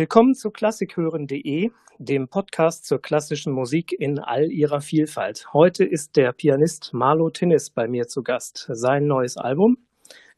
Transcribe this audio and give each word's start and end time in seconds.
Willkommen 0.00 0.32
zu 0.32 0.50
klassikhören.de, 0.50 1.72
dem 1.98 2.28
Podcast 2.28 2.86
zur 2.86 3.02
klassischen 3.02 3.52
Musik 3.52 3.92
in 3.92 4.18
all 4.18 4.50
ihrer 4.50 4.80
Vielfalt. 4.80 5.52
Heute 5.52 5.84
ist 5.84 6.16
der 6.16 6.32
Pianist 6.32 6.94
Marlo 6.94 7.28
Tinnis 7.28 7.68
bei 7.68 7.86
mir 7.86 8.06
zu 8.06 8.22
Gast. 8.22 8.66
Sein 8.72 9.06
neues 9.06 9.36
Album 9.36 9.76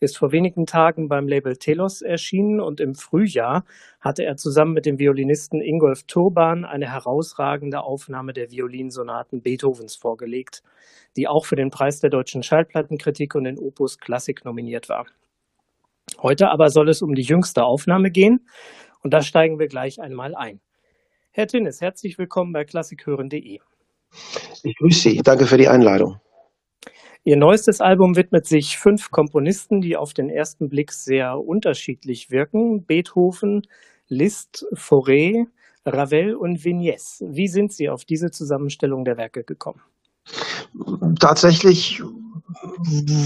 ist 0.00 0.18
vor 0.18 0.32
wenigen 0.32 0.66
Tagen 0.66 1.08
beim 1.08 1.29
Label 1.29 1.56
Telos 1.58 2.02
erschienen 2.02 2.58
und 2.61 2.80
im 2.80 2.96
Frühjahr 2.96 3.64
hatte 4.00 4.25
er 4.25 4.34
zusammen 4.34 4.72
mit 4.72 4.84
dem 4.84 4.98
Violinisten 4.98 5.61
Ingolf 5.61 6.02
Turban 6.08 6.64
eine 6.64 6.90
herausragende 6.90 7.85
Aufnahme 7.85 8.32
der 8.32 8.50
Violinsonaten 8.50 9.43
Beethovens 9.43 9.94
vorgelegt, 9.94 10.64
die 11.16 11.29
auch 11.29 11.46
für 11.46 11.54
den 11.54 11.71
Preis 11.71 12.00
der 12.00 12.10
deutschen 12.10 12.43
Schallplattenkritik 12.43 13.36
und 13.36 13.44
den 13.44 13.60
Opus 13.60 13.99
Klassik 13.99 14.44
nominiert 14.44 14.88
war. 14.88 15.07
Heute 16.21 16.50
aber 16.50 16.68
soll 16.68 16.88
es 16.88 17.00
um 17.00 17.14
die 17.14 17.22
jüngste 17.22 17.63
Aufnahme 17.63 18.10
gehen 18.10 18.40
und 19.02 19.12
da 19.12 19.22
steigen 19.22 19.58
wir 19.58 19.68
gleich 19.68 20.00
einmal 20.00 20.34
ein. 20.34 20.61
Herr 21.32 21.46
Tinnes, 21.46 21.80
herzlich 21.80 22.18
willkommen 22.18 22.52
bei 22.52 22.64
klassikhören.de. 22.64 23.60
Ich 24.62 24.76
grüße 24.76 25.10
Sie. 25.10 25.16
Danke 25.18 25.46
für 25.46 25.56
die 25.56 25.68
Einladung. 25.68 26.20
Ihr 27.24 27.36
neuestes 27.36 27.80
Album 27.80 28.16
widmet 28.16 28.46
sich 28.46 28.79
fünf 28.79 29.10
Komponisten, 29.10 29.80
die 29.80 29.96
auf 29.96 30.12
den 30.12 30.29
ersten 30.29 30.68
Blick 30.68 30.93
sehr 30.93 31.38
unterschiedlich 31.38 32.30
wirken. 32.30 32.84
Beethoven, 32.84 33.62
Liszt, 34.08 34.66
Fauré, 34.72 35.46
Ravel 35.86 36.34
und 36.34 36.58
Vignès. 36.58 37.22
Wie 37.27 37.48
sind 37.48 37.72
Sie 37.72 37.88
auf 37.88 38.05
diese 38.05 38.30
Zusammenstellung 38.30 39.05
der 39.05 39.16
Werke 39.16 39.44
gekommen? 39.44 39.80
Tatsächlich 41.20 42.02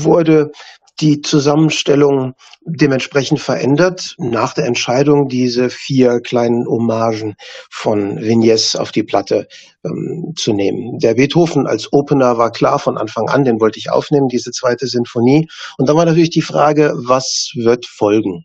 wurde 0.04 0.52
die 1.00 1.20
Zusammenstellung 1.20 2.34
dementsprechend 2.62 3.40
verändert 3.40 4.14
nach 4.18 4.54
der 4.54 4.66
Entscheidung, 4.66 5.28
diese 5.28 5.70
vier 5.70 6.20
kleinen 6.20 6.66
Hommagen 6.66 7.36
von 7.70 8.18
Vignès 8.18 8.76
auf 8.76 8.92
die 8.92 9.02
Platte 9.02 9.46
ähm, 9.84 10.32
zu 10.36 10.52
nehmen. 10.52 10.98
Der 10.98 11.14
Beethoven 11.14 11.66
als 11.66 11.92
Opener 11.92 12.38
war 12.38 12.50
klar 12.50 12.78
von 12.78 12.96
Anfang 12.96 13.28
an, 13.28 13.44
den 13.44 13.60
wollte 13.60 13.78
ich 13.78 13.90
aufnehmen, 13.90 14.28
diese 14.28 14.50
zweite 14.50 14.86
Sinfonie. 14.86 15.48
Und 15.78 15.88
dann 15.88 15.96
war 15.96 16.06
natürlich 16.06 16.30
die 16.30 16.42
Frage, 16.42 16.94
was 16.96 17.52
wird 17.54 17.86
folgen? 17.86 18.44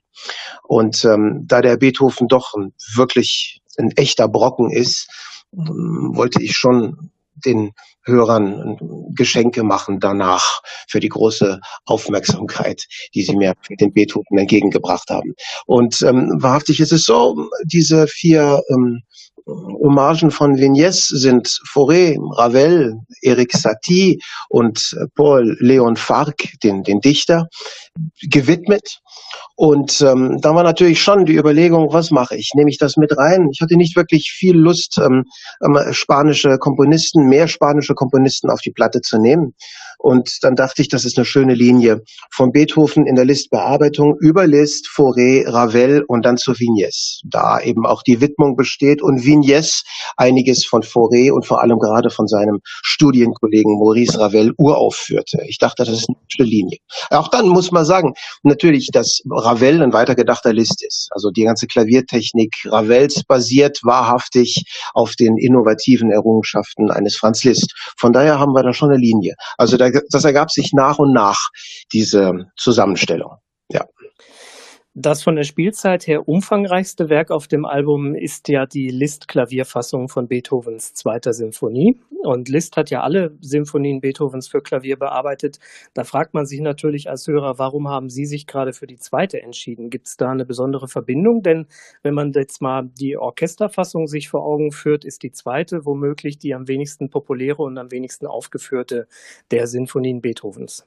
Und 0.63 1.03
ähm, 1.05 1.45
da 1.47 1.61
der 1.61 1.77
Beethoven 1.77 2.27
doch 2.27 2.53
wirklich 2.95 3.61
ein 3.77 3.91
echter 3.95 4.27
Brocken 4.27 4.71
ist, 4.71 5.07
ähm, 5.53 6.11
wollte 6.13 6.41
ich 6.43 6.55
schon 6.55 7.11
den 7.45 7.71
Hörern 8.03 8.77
Geschenke 9.13 9.63
machen 9.63 9.99
danach 9.99 10.61
für 10.87 10.99
die 10.99 11.09
große 11.09 11.59
Aufmerksamkeit, 11.85 12.83
die 13.13 13.23
sie 13.23 13.35
mir 13.35 13.53
für 13.61 13.75
den 13.75 13.93
Beethoven 13.93 14.37
entgegengebracht 14.37 15.09
haben. 15.09 15.33
Und 15.65 16.01
ähm, 16.01 16.31
wahrhaftig 16.41 16.79
ist 16.79 16.91
es 16.91 17.03
so, 17.03 17.49
diese 17.63 18.07
vier 18.07 18.61
ähm, 18.69 19.01
Hommagen 19.45 20.31
von 20.31 20.55
Vignès 20.55 21.07
sind 21.07 21.47
Fauré, 21.71 22.17
Ravel, 22.37 22.95
Eric 23.21 23.53
Satie 23.53 24.19
und 24.49 24.95
Paul 25.15 25.57
Leon 25.59 25.95
Farc, 25.95 26.49
den, 26.63 26.83
den 26.83 26.99
Dichter, 26.99 27.47
gewidmet. 28.29 28.99
Und 29.55 30.01
ähm, 30.01 30.39
da 30.41 30.55
war 30.55 30.63
natürlich 30.63 31.01
schon 31.01 31.25
die 31.25 31.35
Überlegung, 31.35 31.93
was 31.93 32.09
mache 32.09 32.35
ich? 32.35 32.51
Nehme 32.55 32.69
ich 32.69 32.77
das 32.77 32.97
mit 32.97 33.15
rein? 33.17 33.49
Ich 33.51 33.61
hatte 33.61 33.75
nicht 33.75 33.95
wirklich 33.95 34.33
viel 34.35 34.57
Lust, 34.57 34.97
ähm, 34.97 35.23
ähm, 35.63 35.93
spanische 35.93 36.57
Komponisten, 36.57 37.27
mehr 37.27 37.47
spanische 37.47 37.93
Komponisten 37.93 38.49
auf 38.49 38.61
die 38.61 38.71
Platte 38.71 39.01
zu 39.01 39.19
nehmen. 39.19 39.53
Und 39.99 40.39
dann 40.41 40.55
dachte 40.55 40.81
ich, 40.81 40.89
das 40.89 41.05
ist 41.05 41.17
eine 41.17 41.25
schöne 41.25 41.53
Linie 41.53 42.01
von 42.31 42.51
Beethoven 42.51 43.05
in 43.05 43.13
der 43.13 43.25
Listbearbeitung 43.25 44.15
über 44.19 44.47
Liszt, 44.47 44.87
Fauré, 44.87 45.47
Ravel 45.47 46.03
und 46.07 46.25
dann 46.25 46.37
zu 46.37 46.53
Vignès. 46.53 47.19
Da 47.23 47.59
eben 47.59 47.85
auch 47.85 48.01
die 48.01 48.19
Widmung 48.19 48.55
besteht 48.55 49.03
und 49.03 49.23
Vignès 49.41 49.83
einiges 50.17 50.65
von 50.65 50.81
Fauré 50.81 51.31
und 51.31 51.45
vor 51.45 51.61
allem 51.61 51.79
gerade 51.79 52.09
von 52.09 52.27
seinem 52.27 52.59
Studienkollegen 52.63 53.77
Maurice 53.77 54.19
Ravel 54.19 54.53
uraufführte. 54.57 55.43
Ich 55.47 55.57
dachte, 55.57 55.83
das 55.83 55.93
ist 55.93 56.09
eine 56.09 56.17
schöne 56.27 56.49
Linie. 56.49 56.77
Auch 57.09 57.27
dann 57.27 57.47
muss 57.47 57.71
man 57.71 57.85
sagen, 57.85 58.13
natürlich, 58.43 58.89
dass 58.91 59.21
Ravel 59.29 59.81
ein 59.81 59.93
weitergedachter 59.93 60.53
List 60.53 60.83
ist. 60.85 61.09
Also 61.11 61.29
die 61.31 61.43
ganze 61.43 61.67
Klaviertechnik 61.67 62.53
Ravels 62.65 63.23
basiert 63.23 63.79
wahrhaftig 63.83 64.63
auf 64.93 65.15
den 65.15 65.37
innovativen 65.37 66.11
Errungenschaften 66.11 66.91
eines 66.91 67.15
Franz 67.15 67.43
Liszt. 67.43 67.73
Von 67.97 68.13
daher 68.13 68.39
haben 68.39 68.53
wir 68.53 68.63
da 68.63 68.73
schon 68.73 68.89
eine 68.89 68.99
Linie. 68.99 69.35
Also 69.57 69.77
da 69.77 69.89
das 70.09 70.23
ergab 70.23 70.51
sich 70.51 70.71
nach 70.73 70.99
und 70.99 71.13
nach, 71.13 71.49
diese 71.91 72.45
Zusammenstellung. 72.57 73.37
Das 74.93 75.23
von 75.23 75.37
der 75.37 75.43
Spielzeit 75.43 76.05
her 76.05 76.27
umfangreichste 76.27 77.07
Werk 77.07 77.31
auf 77.31 77.47
dem 77.47 77.63
Album 77.63 78.13
ist 78.13 78.49
ja 78.49 78.65
die 78.65 78.89
Liszt-Klavierfassung 78.89 80.09
von 80.09 80.27
Beethovens 80.27 80.93
zweiter 80.93 81.31
Symphonie. 81.31 82.01
Und 82.23 82.49
Liszt 82.49 82.75
hat 82.75 82.89
ja 82.89 82.99
alle 82.99 83.37
Symphonien 83.39 84.01
Beethovens 84.01 84.49
für 84.49 84.59
Klavier 84.59 84.97
bearbeitet. 84.97 85.59
Da 85.93 86.03
fragt 86.03 86.33
man 86.33 86.45
sich 86.45 86.59
natürlich 86.59 87.09
als 87.09 87.25
Hörer, 87.25 87.57
warum 87.57 87.87
haben 87.87 88.09
Sie 88.09 88.25
sich 88.25 88.47
gerade 88.47 88.73
für 88.73 88.85
die 88.85 88.97
zweite 88.97 89.41
entschieden? 89.41 89.89
Gibt 89.89 90.07
es 90.07 90.17
da 90.17 90.29
eine 90.29 90.43
besondere 90.43 90.89
Verbindung? 90.89 91.41
Denn 91.41 91.67
wenn 92.03 92.13
man 92.13 92.33
jetzt 92.33 92.61
mal 92.61 92.89
die 92.99 93.15
Orchesterfassung 93.15 94.07
sich 94.07 94.27
vor 94.27 94.43
Augen 94.43 94.73
führt, 94.73 95.05
ist 95.05 95.23
die 95.23 95.31
zweite 95.31 95.85
womöglich 95.85 96.37
die 96.37 96.53
am 96.53 96.67
wenigsten 96.67 97.09
populäre 97.09 97.63
und 97.63 97.77
am 97.77 97.91
wenigsten 97.91 98.27
aufgeführte 98.27 99.07
der 99.51 99.67
Sinfonien 99.67 100.19
Beethovens. 100.19 100.85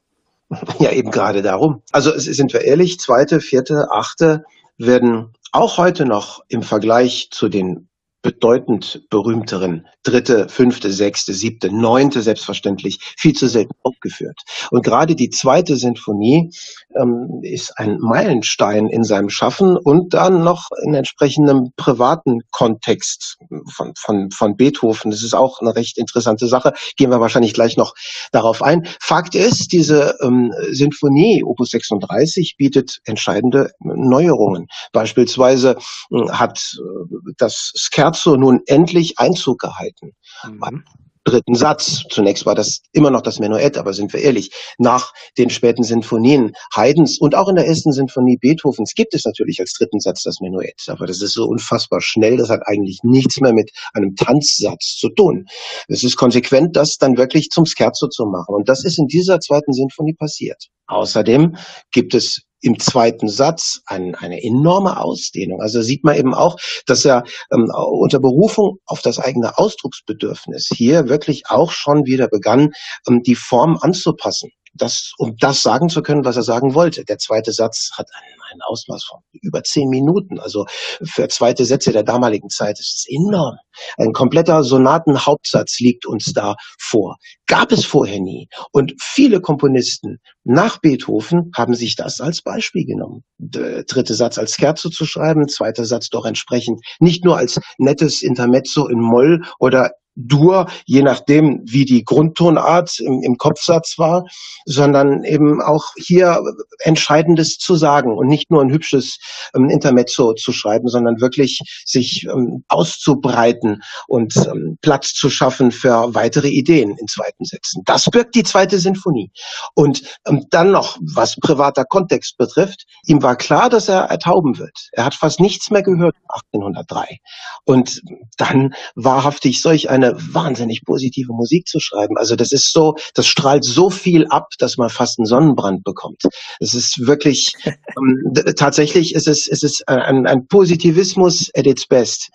Ja, 0.79 0.91
eben 0.93 1.11
gerade 1.11 1.43
darum. 1.43 1.83
Also 1.93 2.17
sind 2.19 2.53
wir 2.53 2.63
ehrlich, 2.63 3.01
zweite, 3.01 3.41
vierte, 3.41 3.91
achte 3.91 4.45
werden 4.77 5.33
auch 5.53 5.79
heute 5.79 6.05
noch 6.05 6.45
im 6.49 6.63
Vergleich 6.63 7.29
zu 7.31 7.49
den 7.49 7.89
bedeutend 8.25 9.03
berühmteren 9.11 9.87
dritte, 10.03 10.49
fünfte, 10.49 10.91
sechste, 10.91 11.35
siebte, 11.35 11.71
neunte 11.71 12.23
selbstverständlich 12.23 12.99
viel 13.19 13.35
zu 13.35 13.49
selten 13.49 13.75
aufgeführt. 13.83 14.41
Und 14.71 14.83
gerade 14.83 15.15
die 15.15 15.29
zweite 15.29 15.77
Sinfonie 15.77 16.51
ähm, 16.97 17.41
ist 17.43 17.79
ein 17.79 17.99
Meilenstein 18.01 18.87
in 18.87 19.05
seinem 19.05 19.29
Schaffen 19.29 19.77
und 19.77 20.15
dann 20.15 20.43
noch 20.43 20.69
in 20.85 20.95
entsprechendem 20.95 21.73
privaten 21.77 22.41
Kontext 22.51 23.37
von, 23.71 23.93
von, 23.97 24.31
von 24.31 24.57
Beethoven. 24.57 25.11
Das 25.11 25.23
ist 25.23 25.35
auch 25.35 25.61
eine 25.61 25.77
recht 25.77 25.99
interessante 25.99 26.47
Sache. 26.47 26.73
Gehen 26.97 27.11
wir 27.11 27.21
wahrscheinlich 27.21 27.53
gleich 27.53 27.77
noch 27.77 27.95
darauf 28.33 28.63
ein. 28.63 28.87
Fakt 29.01 29.35
ist, 29.35 29.73
diese 29.73 30.17
ähm, 30.23 30.51
Sinfonie 30.71 31.45
Opus 31.45 31.71
36 31.71 32.55
bietet 32.57 33.01
entscheidende 33.05 33.71
Neuerungen. 33.81 34.67
Beispielsweise 34.93 35.77
äh, 36.11 36.31
hat 36.31 36.59
äh, 36.79 37.33
das 37.37 37.73
Scherzo 37.75 38.14
Scherzo 38.15 38.37
nun 38.37 38.61
endlich 38.67 39.19
Einzug 39.19 39.59
gehalten. 39.61 40.13
Mhm. 40.45 40.85
dritten 41.27 41.55
Satz. 41.55 42.03
Zunächst 42.11 42.45
war 42.45 42.55
das 42.55 42.83
immer 42.93 43.11
noch 43.11 43.23
das 43.23 43.39
Menuett, 43.39 43.79
aber 43.79 43.95
sind 43.95 44.13
wir 44.13 44.21
ehrlich, 44.21 44.51
nach 44.77 45.15
den 45.39 45.49
späten 45.49 45.83
Sinfonien 45.83 46.53
Haydns 46.77 47.19
und 47.19 47.35
auch 47.35 47.49
in 47.49 47.57
der 47.57 47.67
ersten 47.67 47.93
Sinfonie 47.93 48.37
Beethovens 48.37 48.93
gibt 48.95 49.15
es 49.15 49.25
natürlich 49.25 49.59
als 49.59 49.73
dritten 49.73 50.01
Satz 50.01 50.23
das 50.23 50.41
Menuett. 50.41 50.83
Aber 50.89 51.07
das 51.07 51.23
ist 51.23 51.33
so 51.33 51.47
unfassbar 51.47 52.03
schnell, 52.03 52.37
das 52.37 52.51
hat 52.51 52.61
eigentlich 52.67 52.99
nichts 53.05 53.41
mehr 53.41 53.55
mit 53.55 53.71
einem 53.95 54.15
Tanzsatz 54.17 54.97
zu 54.99 55.09
tun. 55.09 55.47
Es 55.89 56.05
ist 56.05 56.17
konsequent, 56.17 56.77
das 56.77 56.99
dann 56.99 57.17
wirklich 57.17 57.49
zum 57.49 57.65
Scherzo 57.65 58.09
zu 58.09 58.27
machen. 58.27 58.55
Und 58.55 58.69
das 58.69 58.85
ist 58.85 58.99
in 58.99 59.07
dieser 59.07 59.41
zweiten 59.41 59.73
Sinfonie 59.73 60.15
passiert. 60.15 60.67
Außerdem 60.89 61.57
gibt 61.91 62.15
es 62.15 62.43
im 62.65 62.79
zweiten 62.81 63.29
Satz 63.29 63.83
ein, 63.87 64.15
eine 64.15 64.43
enorme 64.43 64.99
Ausdehnung. 64.99 65.61
Also 65.61 65.83
sieht 65.83 66.05
man 66.05 66.17
eben 66.17 66.35
auch, 66.35 66.57
dass 66.87 67.05
er 67.05 67.25
ähm, 67.53 67.71
unter 67.75 68.21
Berufung 68.21 68.79
auf 68.87 69.03
das 69.03 69.19
eigene 69.19 69.59
Ausdrucksbedürfnis 69.59 70.69
hier 70.75 71.09
wirklich 71.09 71.45
auch 71.49 71.71
schon 71.71 72.07
wieder 72.07 72.29
begann, 72.29 72.73
ähm, 73.09 73.23
die 73.23 73.35
Form 73.35 73.79
anzupassen. 73.81 74.51
Das, 74.73 75.13
um 75.19 75.37
das 75.39 75.63
sagen 75.63 75.89
zu 75.89 76.03
können, 76.03 76.25
was 76.25 76.37
er 76.37 76.43
sagen 76.43 76.75
wollte. 76.75 77.05
Der 77.05 77.19
zweite 77.19 77.53
Satz 77.53 77.91
hat 77.97 78.09
einen 78.13 78.41
ein 78.55 78.63
Ausmaß 78.63 79.05
von 79.05 79.21
über 79.43 79.63
zehn 79.63 79.89
Minuten. 79.89 80.39
Also 80.39 80.67
für 81.03 81.29
zweite 81.29 81.65
Sätze 81.65 81.93
der 81.93 82.03
damaligen 82.03 82.49
Zeit 82.49 82.79
ist 82.79 82.95
es 82.95 83.07
enorm. 83.09 83.57
Ein 83.99 84.13
kompletter 84.13 84.63
Sonatenhauptsatz 84.63 85.81
liegt 85.81 86.07
uns 86.07 86.33
da 86.33 86.55
vor. 86.79 87.17
Gab 87.47 87.73
es 87.73 87.85
vorher 87.85 88.21
nie. 88.21 88.49
Und 88.73 88.95
viele 89.01 89.41
Komponisten 89.41 90.19
nach 90.45 90.79
Beethoven 90.79 91.51
haben 91.57 91.75
sich 91.75 91.97
das 91.97 92.21
als 92.21 92.43
Beispiel 92.43 92.85
genommen. 92.87 93.25
Der 93.39 93.85
dritte 93.85 94.15
Satz 94.15 94.39
als 94.39 94.55
Scherzo 94.55 94.89
zu 94.89 95.05
schreiben, 95.05 95.49
zweiter 95.49 95.85
Satz 95.85 96.09
doch 96.09 96.25
entsprechend 96.25 96.81
nicht 97.01 97.25
nur 97.25 97.37
als 97.37 97.61
nettes 97.79 98.23
Intermezzo 98.23 98.87
in 98.89 99.01
Moll 99.01 99.43
oder 99.59 99.91
Dur, 100.17 100.67
je 100.87 101.03
nachdem, 101.03 101.61
wie 101.65 101.85
die 101.85 102.05
Grundtonart 102.05 103.01
im, 103.01 103.23
im 103.23 103.37
Kopfsatz 103.37 103.99
war, 103.99 104.25
sondern 104.65 105.25
eben 105.25 105.61
auch 105.61 105.85
hier 105.97 106.41
Entscheidendes 106.81 107.59
zu 107.59 107.75
sagen 107.75 108.17
und 108.17 108.29
nicht 108.29 108.51
nur 108.51 108.63
ein 108.63 108.71
hübsches 108.71 109.19
ähm, 109.55 109.69
Intermezzo 109.71 110.35
zu 110.35 110.53
schreiben, 110.53 110.89
sondern 110.89 111.21
wirklich 111.21 111.61
sich 111.85 112.27
ähm, 112.31 112.65
auszubreiten 112.69 113.83
und 114.07 114.37
ähm, 114.37 114.79
Platz 114.83 115.15
zu 115.15 115.31
schaffen 115.31 115.73
für 115.73 116.15
weitere 116.15 116.49
Ideen 116.49 116.97
in 116.97 117.09
zweiten 117.09 117.45
Sätzen. 117.45 117.83
Das 117.85 118.05
birgt 118.05 118.35
die 118.35 118.45
zweite 118.45 118.79
Sinfonie. 118.79 119.31
Und 119.75 120.03
ähm, 120.27 120.45
dann 120.51 120.71
noch, 120.71 120.99
was 121.01 121.37
privater 121.37 121.85
Kontext 121.85 122.37
betrifft, 122.37 122.85
ihm 123.07 123.23
war 123.23 123.37
klar, 123.37 123.69
dass 123.69 123.89
er 123.89 124.03
ertauben 124.05 124.59
wird. 124.59 124.89
Er 124.93 125.05
hat 125.05 125.15
fast 125.15 125.41
nichts 125.41 125.71
mehr 125.71 125.83
gehört 125.83 126.15
1803. 126.29 127.19
Und 127.65 128.03
dann 128.37 128.75
wahrhaftig 128.95 129.61
solch 129.61 129.91
eine 129.91 130.04
wahnsinnig 130.13 130.85
positive 130.85 131.33
Musik 131.33 131.67
zu 131.67 131.81
schreiben. 131.81 132.17
Also 132.17 132.37
das 132.37 132.53
ist 132.53 132.73
so, 132.73 132.95
das 133.15 133.27
strahlt 133.27 133.65
so 133.65 133.91
viel 133.91 134.27
ab, 134.27 134.49
dass 134.59 134.77
man 134.77 134.91
fast 134.91 135.19
einen 135.19 135.27
Sonnenbrand 135.27 135.85
bekommt. 135.85 136.23
Es 136.61 136.75
ist 136.75 137.07
wirklich, 137.07 137.53
ähm, 137.65 138.33
tatsächlich 138.57 139.15
ist 139.15 139.29
es, 139.29 139.47
ist 139.47 139.65
es 139.65 139.83
ein, 139.87 140.27
ein 140.27 140.47
Positivismus 140.47 141.51
at 141.57 141.67
its 141.67 141.87
best. 141.87 142.31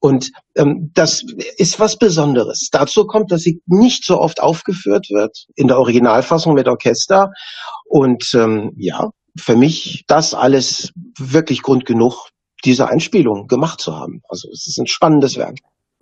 Und 0.00 0.30
ähm, 0.56 0.90
das 0.92 1.24
ist 1.56 1.80
was 1.80 1.96
Besonderes. 1.96 2.68
Dazu 2.70 3.06
kommt, 3.06 3.32
dass 3.32 3.40
sie 3.40 3.62
nicht 3.66 4.04
so 4.04 4.20
oft 4.20 4.42
aufgeführt 4.42 5.06
wird 5.10 5.46
in 5.54 5.68
der 5.68 5.78
Originalfassung 5.78 6.52
mit 6.54 6.68
Orchester. 6.68 7.30
Und 7.86 8.34
ähm, 8.34 8.72
ja, 8.76 9.10
für 9.36 9.56
mich 9.56 10.04
das 10.06 10.34
alles 10.34 10.92
wirklich 11.18 11.62
Grund 11.62 11.86
genug, 11.86 12.28
diese 12.64 12.88
Einspielung 12.88 13.46
gemacht 13.46 13.80
zu 13.80 13.96
haben. 13.96 14.20
Also 14.28 14.48
es 14.52 14.66
ist 14.66 14.78
ein 14.78 14.86
spannendes 14.86 15.36
Werk. 15.36 15.58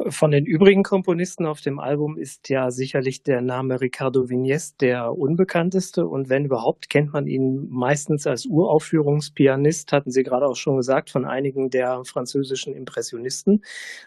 Von 0.08 0.30
den 0.30 0.46
übrigen 0.46 0.82
Komponisten 0.82 1.46
auf 1.46 1.60
dem 1.60 1.78
Album 1.78 2.16
ist 2.16 2.48
ja 2.48 2.70
sicherlich 2.70 3.22
der 3.22 3.40
Name 3.40 3.80
Ricardo 3.80 4.28
Vignes 4.28 4.76
der 4.76 5.12
unbekannteste 5.12 6.06
und 6.06 6.28
wenn 6.28 6.44
überhaupt 6.44 6.88
kennt 6.88 7.12
man 7.12 7.26
ihn 7.26 7.68
meistens 7.70 8.26
als 8.26 8.46
Uraufführungspianist, 8.46 9.92
hatten 9.92 10.10
Sie 10.10 10.22
gerade 10.22 10.46
auch 10.46 10.56
schon 10.56 10.76
gesagt, 10.76 11.10
von 11.10 11.24
einigen 11.24 11.70
der 11.70 12.04
französischen 12.04 12.74
Impressionisten. 12.74 13.62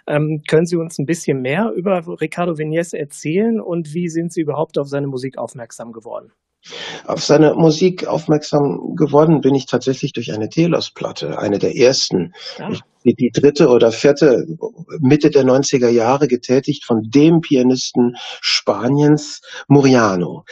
Ähm, 0.08 0.42
können 0.48 0.66
Sie 0.66 0.78
uns 0.78 0.98
ein 0.98 1.06
bisschen 1.06 1.42
mehr 1.42 1.72
über 1.76 2.04
Ricardo 2.20 2.58
Vignes 2.58 2.94
erzählen 2.94 3.62
und 3.62 3.94
wie 3.94 4.10
sind 4.10 4.34
Sie 4.34 4.42
überhaupt 4.42 4.78
auf 4.78 4.88
seine 4.88 5.08
Musik 5.08 5.38
aufmerksam 5.38 5.92
geworden? 5.92 6.32
Auf 7.06 7.24
seine 7.24 7.54
Musik 7.54 8.08
aufmerksam 8.08 8.96
geworden 8.96 9.42
bin 9.42 9.54
ich 9.54 9.68
tatsächlich 9.68 10.14
durch 10.14 10.34
eine 10.34 10.50
Telos-Platte, 10.50 11.38
eine 11.38 11.60
der 11.60 11.76
ersten. 11.76 12.34
Ja. 12.58 12.72
Ich 12.72 12.82
die 13.14 13.32
dritte 13.32 13.70
oder 13.70 13.92
vierte 13.92 14.46
Mitte 15.00 15.30
der 15.30 15.44
90er 15.44 15.90
Jahre 15.90 16.28
getätigt 16.28 16.84
von 16.86 17.04
dem 17.04 17.42
Pianisten 17.42 18.16
Spaniens 18.42 19.42
Muriano. 19.68 20.44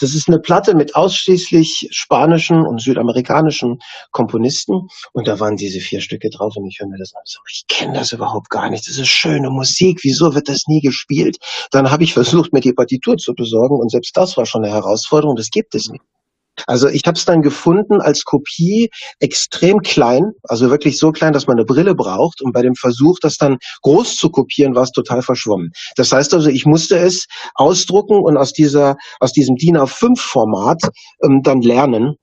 Das 0.00 0.14
ist 0.14 0.28
eine 0.28 0.38
Platte 0.38 0.74
mit 0.74 0.94
ausschließlich 0.94 1.88
spanischen 1.90 2.66
und 2.66 2.80
südamerikanischen 2.80 3.78
Komponisten 4.10 4.88
und 5.12 5.26
da 5.26 5.40
waren 5.40 5.56
diese 5.56 5.80
vier 5.80 6.00
Stücke 6.00 6.28
drauf 6.30 6.56
und 6.56 6.66
ich 6.66 6.80
höre 6.80 6.88
mir 6.88 6.98
das 6.98 7.14
an 7.14 7.22
so, 7.24 7.40
ich 7.50 7.64
kenne 7.68 7.94
das 7.94 8.12
überhaupt 8.12 8.50
gar 8.50 8.68
nicht. 8.70 8.86
Das 8.86 8.98
ist 8.98 9.08
schöne 9.08 9.50
Musik. 9.50 10.00
Wieso 10.02 10.34
wird 10.34 10.48
das 10.48 10.64
nie 10.66 10.80
gespielt? 10.80 11.38
Dann 11.70 11.90
habe 11.90 12.04
ich 12.04 12.12
versucht, 12.12 12.52
mir 12.52 12.60
die 12.60 12.72
Partitur 12.72 13.16
zu 13.16 13.34
besorgen 13.34 13.76
und 13.80 13.90
selbst 13.90 14.16
das 14.16 14.36
war 14.36 14.46
schon 14.46 14.64
eine 14.64 14.74
Herausforderung. 14.74 15.36
Das 15.36 15.50
gibt 15.50 15.74
es 15.74 15.88
nicht. 15.88 16.02
Also 16.66 16.88
ich 16.88 17.02
habe 17.06 17.18
es 17.18 17.24
dann 17.24 17.42
gefunden 17.42 18.00
als 18.00 18.24
Kopie 18.24 18.90
extrem 19.20 19.80
klein, 19.80 20.32
also 20.44 20.70
wirklich 20.70 20.98
so 20.98 21.12
klein, 21.12 21.32
dass 21.32 21.46
man 21.46 21.56
eine 21.56 21.64
Brille 21.64 21.94
braucht. 21.94 22.42
Und 22.42 22.52
bei 22.52 22.62
dem 22.62 22.74
Versuch, 22.74 23.18
das 23.20 23.36
dann 23.36 23.58
groß 23.82 24.16
zu 24.16 24.30
kopieren, 24.30 24.74
war 24.74 24.84
es 24.84 24.90
total 24.90 25.22
verschwommen. 25.22 25.72
Das 25.96 26.12
heißt 26.12 26.34
also, 26.34 26.48
ich 26.48 26.66
musste 26.66 26.98
es 26.98 27.26
ausdrucken 27.54 28.20
und 28.20 28.36
aus 28.36 28.52
dieser 28.52 28.96
aus 29.20 29.32
diesem 29.32 29.56
DIN 29.56 29.76
A5 29.76 30.18
Format 30.18 30.80
ähm, 31.22 31.42
dann 31.42 31.60
lernen 31.60 32.16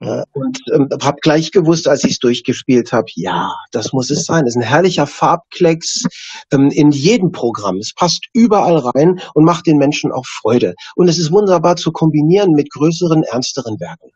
äh, 0.00 0.22
und 0.32 0.58
ähm, 0.72 0.88
habe 1.02 1.18
gleich 1.20 1.50
gewusst, 1.50 1.88
als 1.88 2.04
ich 2.04 2.12
es 2.12 2.18
durchgespielt 2.18 2.92
habe, 2.92 3.06
ja, 3.14 3.52
das 3.72 3.92
muss 3.92 4.10
es 4.10 4.24
sein. 4.24 4.44
Es 4.44 4.54
ist 4.54 4.62
ein 4.62 4.68
herrlicher 4.68 5.06
Farbklecks 5.06 6.04
ähm, 6.52 6.70
in 6.70 6.90
jedem 6.90 7.32
Programm. 7.32 7.78
Es 7.78 7.92
passt 7.94 8.26
überall 8.32 8.76
rein 8.76 9.20
und 9.34 9.44
macht 9.44 9.66
den 9.66 9.78
Menschen 9.78 10.12
auch 10.12 10.26
Freude. 10.26 10.74
Und 10.96 11.08
es 11.08 11.18
ist 11.18 11.32
wunderbar 11.32 11.76
zu 11.76 11.92
kombinieren 11.92 12.52
mit 12.52 12.70
größeren, 12.70 13.22
ernsteren 13.24 13.77
Werken. 13.80 14.10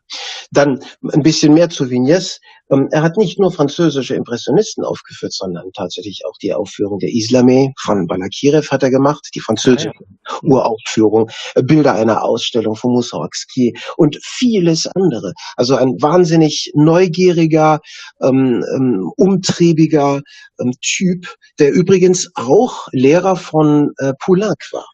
Dann 0.51 0.79
ein 1.11 1.23
bisschen 1.23 1.53
mehr 1.53 1.69
zu 1.69 1.89
Vignes. 1.89 2.39
Ähm, 2.71 2.87
er 2.91 3.01
hat 3.01 3.17
nicht 3.17 3.39
nur 3.39 3.51
französische 3.51 4.15
Impressionisten 4.15 4.83
aufgeführt, 4.83 5.33
sondern 5.33 5.71
tatsächlich 5.73 6.21
auch 6.25 6.37
die 6.41 6.53
Aufführung 6.53 6.99
der 6.99 7.09
Islamé 7.09 7.71
von 7.79 8.07
Balakirev 8.07 8.69
hat 8.69 8.83
er 8.83 8.91
gemacht, 8.91 9.29
die 9.35 9.39
französische 9.39 9.89
ah, 9.89 10.31
ja. 10.31 10.39
Uraufführung, 10.43 11.29
äh, 11.55 11.63
Bilder 11.63 11.93
einer 11.95 12.23
Ausstellung 12.23 12.75
von 12.75 12.93
Mussorgsky 12.93 13.73
und 13.97 14.17
vieles 14.23 14.87
andere. 14.87 15.33
Also 15.55 15.75
ein 15.75 16.01
wahnsinnig 16.01 16.71
neugieriger, 16.75 17.79
ähm, 18.21 18.63
ähm, 18.75 19.11
umtriebiger 19.17 20.21
ähm, 20.59 20.71
Typ, 20.81 21.27
der 21.59 21.71
übrigens 21.73 22.29
auch 22.35 22.87
Lehrer 22.91 23.35
von 23.35 23.91
äh, 23.97 24.13
Poulenc 24.19 24.71
war. 24.71 24.87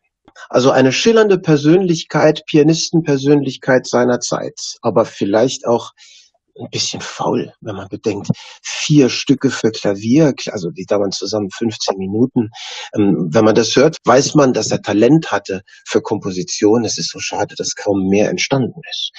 Also 0.48 0.72
eine 0.72 0.92
schillernde 0.92 1.38
Persönlichkeit, 1.40 2.46
Pianistenpersönlichkeit 2.46 3.86
seiner 3.88 4.20
Zeit, 4.20 4.78
aber 4.82 5.06
vielleicht 5.06 5.68
auch 5.68 5.94
ein 6.60 6.70
bisschen 6.72 7.02
faul, 7.02 7.54
wenn 7.62 7.76
man 7.76 7.88
bedenkt, 7.88 8.30
vier 8.62 9.10
Stücke 9.10 9.50
für 9.50 9.72
Klavier, 9.72 10.34
also 10.52 10.70
die 10.72 10.86
dauern 10.86 11.12
zusammen 11.12 11.50
15 11.52 11.98
Minuten. 11.98 12.50
Ähm, 12.96 13.30
wenn 13.32 13.46
man 13.46 13.56
das 13.56 13.76
hört, 13.76 13.98
weiß 14.06 14.36
man, 14.36 14.54
dass 14.54 14.72
er 14.72 14.82
Talent 14.82 15.32
hatte 15.32 15.62
für 15.86 16.02
Komposition. 16.02 16.84
Es 16.86 16.98
ist 16.98 17.12
so 17.12 17.20
schade, 17.20 17.56
dass 17.56 17.76
kaum 17.76 18.08
mehr 18.08 18.30
entstanden 18.30 18.82
ist. 18.90 19.12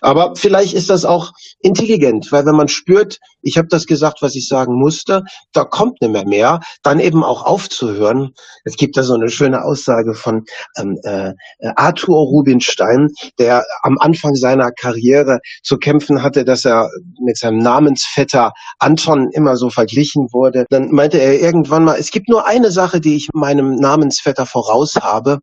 Aber 0.00 0.34
vielleicht 0.36 0.74
ist 0.74 0.90
das 0.90 1.04
auch 1.04 1.32
intelligent, 1.60 2.30
weil 2.32 2.46
wenn 2.46 2.56
man 2.56 2.68
spürt, 2.68 3.18
ich 3.42 3.58
habe 3.58 3.68
das 3.68 3.86
gesagt, 3.86 4.22
was 4.22 4.34
ich 4.34 4.48
sagen 4.48 4.74
musste, 4.74 5.22
da 5.52 5.64
kommt 5.64 6.00
nicht 6.00 6.12
mehr 6.12 6.26
mehr, 6.26 6.60
dann 6.82 7.00
eben 7.00 7.24
auch 7.24 7.44
aufzuhören. 7.44 8.30
Es 8.64 8.76
gibt 8.76 8.96
da 8.96 9.02
so 9.02 9.14
eine 9.14 9.28
schöne 9.30 9.64
Aussage 9.64 10.14
von 10.14 10.44
ähm, 10.76 10.98
äh, 11.02 11.32
Arthur 11.76 12.16
Rubinstein, 12.16 13.08
der 13.38 13.64
am 13.82 13.98
Anfang 13.98 14.34
seiner 14.34 14.70
Karriere 14.72 15.40
zu 15.62 15.78
kämpfen 15.78 16.22
hatte, 16.22 16.44
dass 16.44 16.64
er 16.64 16.83
mit 17.20 17.36
seinem 17.36 17.58
Namensvetter 17.58 18.52
Anton 18.78 19.30
immer 19.32 19.56
so 19.56 19.70
verglichen 19.70 20.28
wurde. 20.32 20.66
Dann 20.70 20.90
meinte 20.90 21.18
er 21.18 21.40
irgendwann 21.40 21.84
mal, 21.84 21.98
es 21.98 22.10
gibt 22.10 22.28
nur 22.28 22.46
eine 22.46 22.70
Sache, 22.70 23.00
die 23.00 23.16
ich 23.16 23.28
meinem 23.32 23.76
Namensvetter 23.76 24.46
voraus 24.46 24.94
habe. 24.96 25.40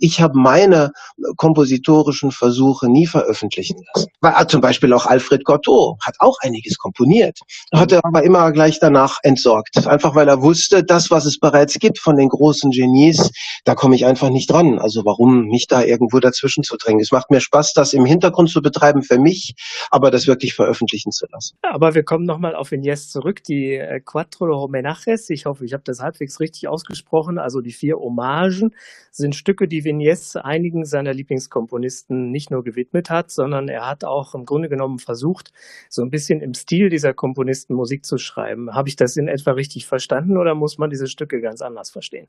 Ich 0.00 0.20
habe 0.20 0.38
meine 0.38 0.92
kompositorischen 1.36 2.30
Versuche 2.30 2.90
nie 2.90 3.06
veröffentlichen 3.06 3.82
lassen. 3.94 4.08
Weil, 4.20 4.34
ah, 4.36 4.46
zum 4.46 4.60
Beispiel 4.60 4.92
auch 4.92 5.06
Alfred 5.06 5.44
Cortot 5.44 5.96
hat 6.02 6.16
auch 6.18 6.36
einiges 6.40 6.76
komponiert, 6.78 7.38
hat 7.72 7.92
er 7.92 8.04
aber 8.04 8.22
immer 8.22 8.52
gleich 8.52 8.78
danach 8.78 9.18
entsorgt. 9.22 9.86
Einfach 9.86 10.14
weil 10.14 10.28
er 10.28 10.42
wusste, 10.42 10.84
das, 10.84 11.10
was 11.10 11.24
es 11.24 11.38
bereits 11.38 11.78
gibt 11.78 11.98
von 11.98 12.16
den 12.16 12.28
großen 12.28 12.70
Genies, 12.70 13.30
da 13.64 13.74
komme 13.74 13.94
ich 13.94 14.06
einfach 14.06 14.30
nicht 14.30 14.50
dran. 14.50 14.78
Also 14.78 15.04
warum 15.04 15.46
mich 15.46 15.66
da 15.66 15.82
irgendwo 15.82 16.20
dazwischen 16.20 16.62
zu 16.62 16.76
drängen? 16.76 17.00
Es 17.00 17.12
macht 17.12 17.30
mir 17.30 17.40
Spaß, 17.40 17.72
das 17.72 17.92
im 17.92 18.04
Hintergrund 18.04 18.50
zu 18.50 18.62
betreiben 18.62 19.02
für 19.02 19.18
mich, 19.18 19.54
aber 19.90 20.10
das 20.10 20.26
wirklich 20.26 20.54
veröffentlichen 20.54 21.12
zu 21.12 21.26
lassen. 21.32 21.56
Aber 21.62 21.94
wir 21.94 22.02
kommen 22.02 22.24
nochmal 22.24 22.54
auf 22.54 22.72
Ines 22.72 23.10
zurück, 23.10 23.42
die 23.44 23.74
äh, 23.74 24.00
Quattro 24.00 24.60
Homenajes. 24.60 25.30
Ich 25.30 25.46
hoffe, 25.46 25.64
ich 25.64 25.72
habe 25.72 25.82
das 25.84 26.00
halbwegs 26.00 26.40
richtig 26.40 26.68
ausgesprochen. 26.68 27.38
Also 27.38 27.60
die 27.60 27.72
vier 27.72 27.96
Hommagen 27.96 28.74
sind 29.10 29.34
Stücke, 29.34 29.68
die 29.70 29.84
Vignes 29.84 30.36
einigen 30.36 30.84
seiner 30.84 31.14
Lieblingskomponisten 31.14 32.30
nicht 32.30 32.50
nur 32.50 32.62
gewidmet 32.62 33.08
hat, 33.08 33.30
sondern 33.30 33.68
er 33.68 33.88
hat 33.88 34.04
auch 34.04 34.34
im 34.34 34.44
Grunde 34.44 34.68
genommen 34.68 34.98
versucht, 34.98 35.52
so 35.88 36.02
ein 36.02 36.10
bisschen 36.10 36.42
im 36.42 36.52
Stil 36.52 36.90
dieser 36.90 37.14
Komponisten 37.14 37.74
Musik 37.74 38.04
zu 38.04 38.18
schreiben. 38.18 38.74
Habe 38.74 38.88
ich 38.88 38.96
das 38.96 39.16
in 39.16 39.28
etwa 39.28 39.52
richtig 39.52 39.86
verstanden 39.86 40.36
oder 40.36 40.54
muss 40.54 40.76
man 40.76 40.90
diese 40.90 41.06
Stücke 41.06 41.40
ganz 41.40 41.62
anders 41.62 41.90
verstehen? 41.90 42.26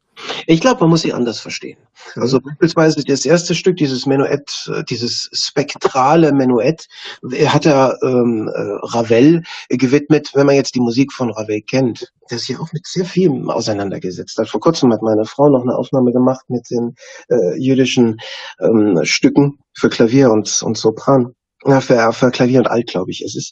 Ich 0.47 0.61
glaube, 0.61 0.81
man 0.81 0.91
muss 0.91 1.01
sie 1.01 1.13
anders 1.13 1.39
verstehen. 1.39 1.77
Also 2.15 2.37
mhm. 2.37 2.43
beispielsweise 2.59 3.03
das 3.03 3.25
erste 3.25 3.55
Stück, 3.55 3.77
dieses 3.77 4.05
Menuett, 4.05 4.69
äh, 4.73 4.83
dieses 4.83 5.29
spektrale 5.33 6.31
Menuett, 6.31 6.87
hat 7.45 7.65
er 7.65 7.97
ähm, 8.03 8.49
äh, 8.53 8.61
Ravel 8.95 9.43
gewidmet, 9.69 10.31
wenn 10.33 10.45
man 10.45 10.55
jetzt 10.55 10.75
die 10.75 10.79
Musik 10.79 11.11
von 11.11 11.31
Ravel 11.31 11.61
kennt. 11.61 12.11
Der 12.29 12.39
sich 12.39 12.57
auch 12.57 12.71
mit 12.71 12.87
sehr 12.87 13.03
viel 13.03 13.29
auseinandergesetzt 13.49 14.37
hat. 14.37 14.47
Vor 14.47 14.61
kurzem 14.61 14.93
hat 14.93 15.01
meine 15.01 15.25
Frau 15.25 15.49
noch 15.49 15.63
eine 15.63 15.75
Aufnahme 15.75 16.13
gemacht 16.13 16.45
mit 16.47 16.69
den 16.69 16.95
äh, 17.31 17.57
jüdischen 17.57 18.17
ähm, 18.59 18.99
Stücken 19.03 19.59
für 19.73 19.89
Klavier 19.89 20.31
und, 20.31 20.61
und 20.61 20.77
Sopran. 20.77 21.33
Ja, 21.65 21.79
für, 21.79 22.11
für 22.13 22.31
Klavier 22.31 22.59
und 22.59 22.67
Alt, 22.67 22.87
glaube 22.87 23.11
ich, 23.11 23.23
ist 23.23 23.35
es. 23.35 23.51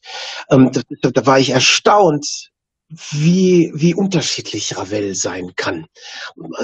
Ähm, 0.50 0.72
da, 0.72 1.12
da 1.12 1.26
war 1.26 1.40
ich 1.40 1.52
erstaunt, 1.52 2.50
wie, 3.12 3.72
wie 3.76 3.94
unterschiedlich 3.94 4.76
Ravel 4.78 5.14
sein 5.14 5.52
kann. 5.56 5.86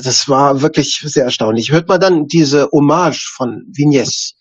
Das 0.01 0.27
war 0.27 0.61
wirklich 0.61 1.01
sehr 1.03 1.25
erstaunlich. 1.25 1.71
Hört 1.71 1.87
man 1.87 1.99
dann 1.99 2.25
diese 2.25 2.67
Hommage 2.71 3.31
von 3.35 3.63
Vignes, 3.71 4.33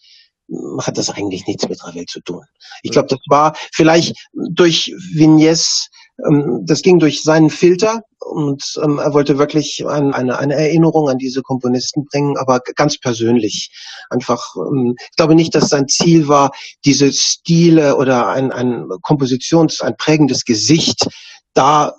hat 0.81 0.97
das 0.97 1.11
eigentlich 1.11 1.47
nichts 1.47 1.69
mit 1.69 1.83
Ravel 1.85 2.07
zu 2.07 2.21
tun. 2.21 2.43
Ich 2.83 2.91
glaube, 2.91 3.09
das 3.09 3.21
war 3.29 3.55
vielleicht 3.73 4.15
durch 4.33 4.95
Vignes, 5.13 5.89
ähm, 6.27 6.63
das 6.65 6.83
ging 6.83 6.99
durch 6.99 7.23
seinen 7.23 7.51
Filter 7.51 8.01
und 8.25 8.63
ähm, 8.83 8.99
er 8.99 9.13
wollte 9.13 9.39
wirklich 9.39 9.85
ein, 9.87 10.13
eine, 10.13 10.39
eine 10.39 10.55
Erinnerung 10.55 11.09
an 11.09 11.19
diese 11.19 11.43
Komponisten 11.43 12.05
bringen, 12.05 12.37
aber 12.37 12.61
ganz 12.75 12.99
persönlich. 12.99 13.71
Einfach, 14.11 14.55
ähm, 14.57 14.95
ich 14.99 15.17
glaube 15.17 15.35
nicht, 15.35 15.55
dass 15.55 15.69
sein 15.69 15.89
Ziel 15.89 16.29
war, 16.29 16.53
diese 16.85 17.13
Stile 17.13 17.97
oder 17.97 18.29
ein, 18.29 18.53
ein 18.53 18.89
Kompositions-, 19.03 19.83
ein 19.83 19.97
prägendes 19.97 20.45
Gesicht 20.45 21.09
da 21.55 21.95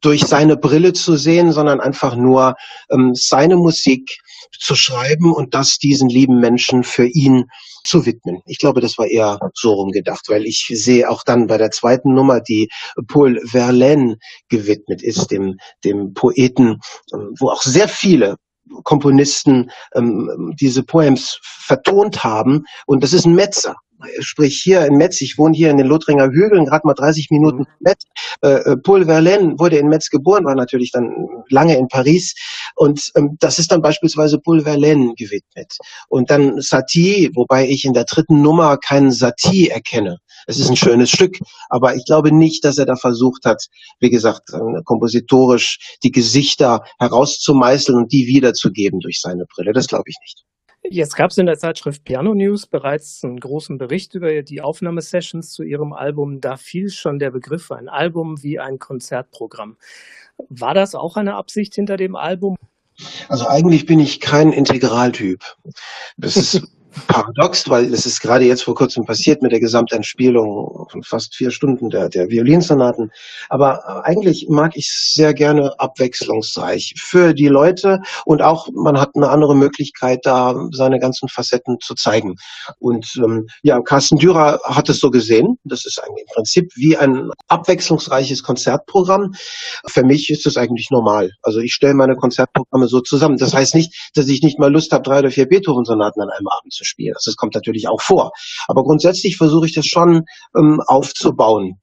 durch 0.00 0.24
seine 0.24 0.56
Brille 0.56 0.92
zu 0.92 1.16
sehen, 1.16 1.52
sondern 1.52 1.80
einfach 1.80 2.16
nur 2.16 2.54
ähm, 2.90 3.12
seine 3.14 3.56
Musik 3.56 4.18
zu 4.58 4.74
schreiben 4.74 5.32
und 5.32 5.54
das 5.54 5.78
diesen 5.78 6.08
lieben 6.08 6.38
Menschen 6.40 6.82
für 6.82 7.06
ihn 7.06 7.46
zu 7.84 8.06
widmen. 8.06 8.40
Ich 8.46 8.58
glaube, 8.58 8.80
das 8.80 8.98
war 8.98 9.06
eher 9.06 9.38
so 9.54 9.72
rumgedacht, 9.72 10.28
weil 10.28 10.46
ich 10.46 10.66
sehe 10.72 11.08
auch 11.08 11.22
dann 11.22 11.46
bei 11.46 11.58
der 11.58 11.70
zweiten 11.70 12.14
Nummer, 12.14 12.40
die 12.40 12.70
Paul 13.08 13.40
Verlaine 13.46 14.16
gewidmet 14.48 15.02
ist, 15.02 15.30
dem, 15.30 15.56
dem 15.84 16.14
Poeten, 16.14 16.80
wo 17.38 17.50
auch 17.50 17.62
sehr 17.62 17.88
viele 17.88 18.36
Komponisten 18.84 19.70
ähm, 19.94 20.54
diese 20.60 20.82
Poems 20.82 21.38
vertont 21.42 22.24
haben. 22.24 22.64
Und 22.86 23.02
das 23.02 23.12
ist 23.12 23.26
ein 23.26 23.34
Metzer 23.34 23.74
sprich 24.20 24.60
hier 24.62 24.86
in 24.86 24.96
Metz, 24.96 25.20
ich 25.20 25.38
wohne 25.38 25.56
hier 25.56 25.70
in 25.70 25.76
den 25.76 25.86
Lothringer 25.86 26.28
Hügeln, 26.28 26.64
gerade 26.64 26.86
mal 26.86 26.94
30 26.94 27.30
Minuten 27.30 27.60
mhm. 27.60 27.66
Metz. 27.80 28.04
Äh, 28.42 28.48
äh, 28.48 28.76
Paul 28.76 29.04
Verlaine 29.04 29.58
wurde 29.58 29.78
in 29.78 29.88
Metz 29.88 30.10
geboren, 30.10 30.44
war 30.44 30.54
natürlich 30.54 30.90
dann 30.90 31.12
lange 31.48 31.76
in 31.76 31.88
Paris 31.88 32.34
und 32.74 33.10
ähm, 33.16 33.36
das 33.40 33.58
ist 33.58 33.72
dann 33.72 33.82
beispielsweise 33.82 34.38
Paul 34.38 34.62
Verlaine 34.62 35.14
gewidmet. 35.16 35.76
Und 36.08 36.30
dann 36.30 36.60
Satie, 36.60 37.30
wobei 37.34 37.68
ich 37.68 37.84
in 37.84 37.92
der 37.92 38.04
dritten 38.04 38.42
Nummer 38.42 38.76
keinen 38.76 39.12
Satie 39.12 39.68
erkenne. 39.68 40.18
Es 40.46 40.58
ist 40.58 40.68
ein 40.68 40.76
schönes 40.76 41.10
Stück, 41.10 41.38
aber 41.68 41.94
ich 41.94 42.04
glaube 42.04 42.32
nicht, 42.32 42.64
dass 42.64 42.78
er 42.78 42.86
da 42.86 42.96
versucht 42.96 43.44
hat, 43.44 43.66
wie 44.00 44.10
gesagt, 44.10 44.50
kompositorisch 44.84 45.96
die 46.02 46.10
Gesichter 46.10 46.84
herauszumeißeln 46.98 47.96
und 47.96 48.12
die 48.12 48.26
wiederzugeben 48.26 49.00
durch 49.00 49.20
seine 49.20 49.44
Brille. 49.46 49.72
Das 49.72 49.86
glaube 49.86 50.04
ich 50.06 50.16
nicht. 50.20 50.44
Jetzt 50.84 51.14
gab 51.14 51.30
es 51.30 51.38
in 51.38 51.46
der 51.46 51.58
Zeitschrift 51.58 52.02
Piano 52.02 52.34
News 52.34 52.66
bereits 52.66 53.22
einen 53.22 53.38
großen 53.38 53.78
Bericht 53.78 54.14
über 54.14 54.42
die 54.42 54.60
Aufnahmesessions 54.60 55.52
zu 55.52 55.62
Ihrem 55.62 55.92
Album. 55.92 56.40
Da 56.40 56.56
fiel 56.56 56.90
schon 56.90 57.20
der 57.20 57.30
Begriff 57.30 57.70
ein 57.70 57.88
Album 57.88 58.42
wie 58.42 58.58
ein 58.58 58.80
Konzertprogramm. 58.80 59.76
War 60.48 60.74
das 60.74 60.96
auch 60.96 61.16
eine 61.16 61.36
Absicht 61.36 61.74
hinter 61.76 61.96
dem 61.96 62.16
Album? 62.16 62.56
Also 63.28 63.46
eigentlich 63.46 63.86
bin 63.86 64.00
ich 64.00 64.20
kein 64.20 64.52
Integraltyp. 64.52 65.40
Das 66.16 66.36
ist 66.36 66.62
paradox, 67.06 67.68
weil 67.68 67.92
es 67.92 68.06
ist 68.06 68.20
gerade 68.20 68.44
jetzt 68.44 68.64
vor 68.64 68.74
kurzem 68.74 69.04
passiert 69.04 69.42
mit 69.42 69.52
der 69.52 69.60
Gesamteinspielung 69.60 70.86
von 70.90 71.02
fast 71.02 71.34
vier 71.34 71.50
Stunden 71.50 71.90
der, 71.90 72.08
der 72.08 72.28
Violinsonaten. 72.28 73.10
Aber 73.48 74.04
eigentlich 74.04 74.46
mag 74.48 74.76
ich 74.76 74.88
es 74.88 75.12
sehr 75.14 75.34
gerne 75.34 75.78
abwechslungsreich 75.78 76.94
für 76.96 77.34
die 77.34 77.48
Leute 77.48 78.00
und 78.24 78.42
auch 78.42 78.68
man 78.74 79.00
hat 79.00 79.10
eine 79.14 79.28
andere 79.30 79.56
Möglichkeit, 79.56 80.20
da 80.24 80.54
seine 80.72 80.98
ganzen 80.98 81.28
Facetten 81.28 81.78
zu 81.80 81.94
zeigen. 81.94 82.36
Und 82.78 83.12
ähm, 83.16 83.46
ja, 83.62 83.80
Carsten 83.80 84.18
Dürer 84.18 84.60
hat 84.64 84.88
es 84.88 85.00
so 85.00 85.10
gesehen. 85.10 85.58
Das 85.64 85.86
ist 85.86 86.02
eigentlich 86.02 86.24
im 86.28 86.34
Prinzip 86.34 86.72
wie 86.76 86.96
ein 86.96 87.30
abwechslungsreiches 87.48 88.42
Konzertprogramm. 88.42 89.34
Für 89.86 90.04
mich 90.04 90.30
ist 90.30 90.46
das 90.46 90.56
eigentlich 90.56 90.90
normal. 90.90 91.30
Also 91.42 91.60
ich 91.60 91.72
stelle 91.72 91.94
meine 91.94 92.16
Konzertprogramme 92.16 92.86
so 92.88 93.00
zusammen. 93.00 93.36
Das 93.36 93.54
heißt 93.54 93.74
nicht, 93.74 94.10
dass 94.14 94.28
ich 94.28 94.42
nicht 94.42 94.58
mal 94.58 94.72
Lust 94.72 94.92
habe, 94.92 95.02
drei 95.02 95.20
oder 95.20 95.30
vier 95.30 95.46
Beethoven-Sonaten 95.46 96.20
an 96.20 96.30
einem 96.30 96.48
Abend 96.48 96.72
zu 96.72 96.81
zu 96.82 96.88
spielen. 96.88 97.14
Das 97.24 97.36
kommt 97.36 97.54
natürlich 97.54 97.88
auch 97.88 98.00
vor. 98.00 98.32
Aber 98.68 98.82
grundsätzlich 98.82 99.36
versuche 99.36 99.66
ich 99.66 99.74
das 99.74 99.86
schon 99.86 100.22
ähm, 100.56 100.80
aufzubauen. 100.86 101.80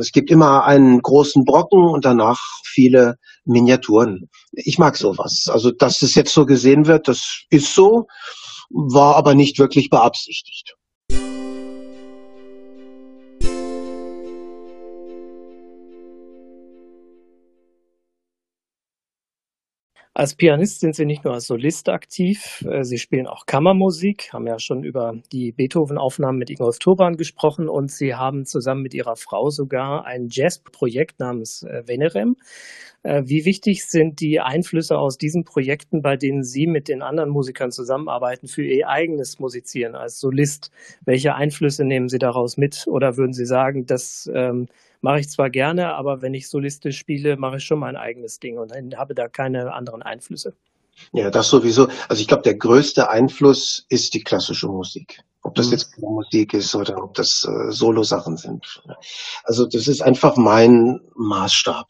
Es 0.00 0.12
gibt 0.12 0.30
immer 0.30 0.64
einen 0.64 1.00
großen 1.00 1.44
Brocken 1.44 1.84
und 1.88 2.04
danach 2.04 2.38
viele 2.64 3.16
Miniaturen. 3.44 4.28
Ich 4.52 4.78
mag 4.78 4.96
sowas. 4.96 5.46
Also, 5.50 5.70
dass 5.72 6.02
es 6.02 6.14
jetzt 6.14 6.32
so 6.32 6.46
gesehen 6.46 6.86
wird, 6.86 7.08
das 7.08 7.42
ist 7.50 7.74
so, 7.74 8.06
war 8.70 9.16
aber 9.16 9.34
nicht 9.34 9.58
wirklich 9.58 9.90
beabsichtigt. 9.90 10.74
Als 20.16 20.36
Pianist 20.36 20.78
sind 20.78 20.94
Sie 20.94 21.06
nicht 21.06 21.24
nur 21.24 21.34
als 21.34 21.48
Solist 21.48 21.88
aktiv, 21.88 22.64
äh, 22.70 22.84
Sie 22.84 22.98
spielen 22.98 23.26
auch 23.26 23.46
Kammermusik, 23.46 24.32
haben 24.32 24.46
ja 24.46 24.60
schon 24.60 24.84
über 24.84 25.16
die 25.32 25.50
Beethoven-Aufnahmen 25.50 26.38
mit 26.38 26.50
Ingolf 26.50 26.78
Turban 26.78 27.16
gesprochen 27.16 27.68
und 27.68 27.90
Sie 27.90 28.14
haben 28.14 28.46
zusammen 28.46 28.82
mit 28.82 28.94
Ihrer 28.94 29.16
Frau 29.16 29.50
sogar 29.50 30.04
ein 30.04 30.28
Jazz-Projekt 30.30 31.18
namens 31.18 31.64
äh, 31.64 31.82
Venerem. 31.88 32.36
Äh, 33.02 33.24
wie 33.26 33.44
wichtig 33.44 33.86
sind 33.86 34.20
die 34.20 34.38
Einflüsse 34.38 34.98
aus 34.98 35.18
diesen 35.18 35.42
Projekten, 35.42 36.00
bei 36.00 36.16
denen 36.16 36.44
Sie 36.44 36.68
mit 36.68 36.86
den 36.86 37.02
anderen 37.02 37.30
Musikern 37.30 37.72
zusammenarbeiten, 37.72 38.46
für 38.46 38.64
Ihr 38.64 38.88
eigenes 38.88 39.40
Musizieren 39.40 39.96
als 39.96 40.20
Solist? 40.20 40.70
Welche 41.04 41.34
Einflüsse 41.34 41.84
nehmen 41.84 42.08
Sie 42.08 42.20
daraus 42.20 42.56
mit? 42.56 42.86
Oder 42.86 43.16
würden 43.16 43.32
Sie 43.32 43.46
sagen, 43.46 43.84
dass 43.86 44.30
ähm, 44.32 44.68
mache 45.04 45.20
ich 45.20 45.28
zwar 45.28 45.50
gerne, 45.50 45.94
aber 45.94 46.22
wenn 46.22 46.32
ich 46.32 46.48
solistisch 46.48 46.98
spiele, 46.98 47.36
mache 47.36 47.58
ich 47.58 47.64
schon 47.64 47.78
mein 47.78 47.94
eigenes 47.94 48.40
Ding 48.40 48.58
und 48.58 48.72
habe 48.96 49.14
da 49.14 49.28
keine 49.28 49.72
anderen 49.74 50.02
Einflüsse. 50.02 50.56
Ja, 51.12 51.30
das 51.30 51.50
sowieso. 51.50 51.88
Also 52.08 52.22
ich 52.22 52.26
glaube, 52.26 52.42
der 52.42 52.54
größte 52.54 53.10
Einfluss 53.10 53.84
ist 53.90 54.14
die 54.14 54.24
klassische 54.24 54.66
Musik. 54.66 55.22
Ob 55.44 55.54
das 55.54 55.66
mhm. 55.66 55.72
jetzt 55.72 55.98
Musik 55.98 56.54
ist 56.54 56.74
oder 56.74 57.02
ob 57.02 57.12
das 57.14 57.46
äh, 57.46 57.70
Solo-Sachen 57.70 58.38
sind. 58.38 58.82
Also 59.44 59.66
das 59.66 59.88
ist 59.88 60.02
einfach 60.02 60.36
mein 60.36 61.00
Maßstab. 61.16 61.86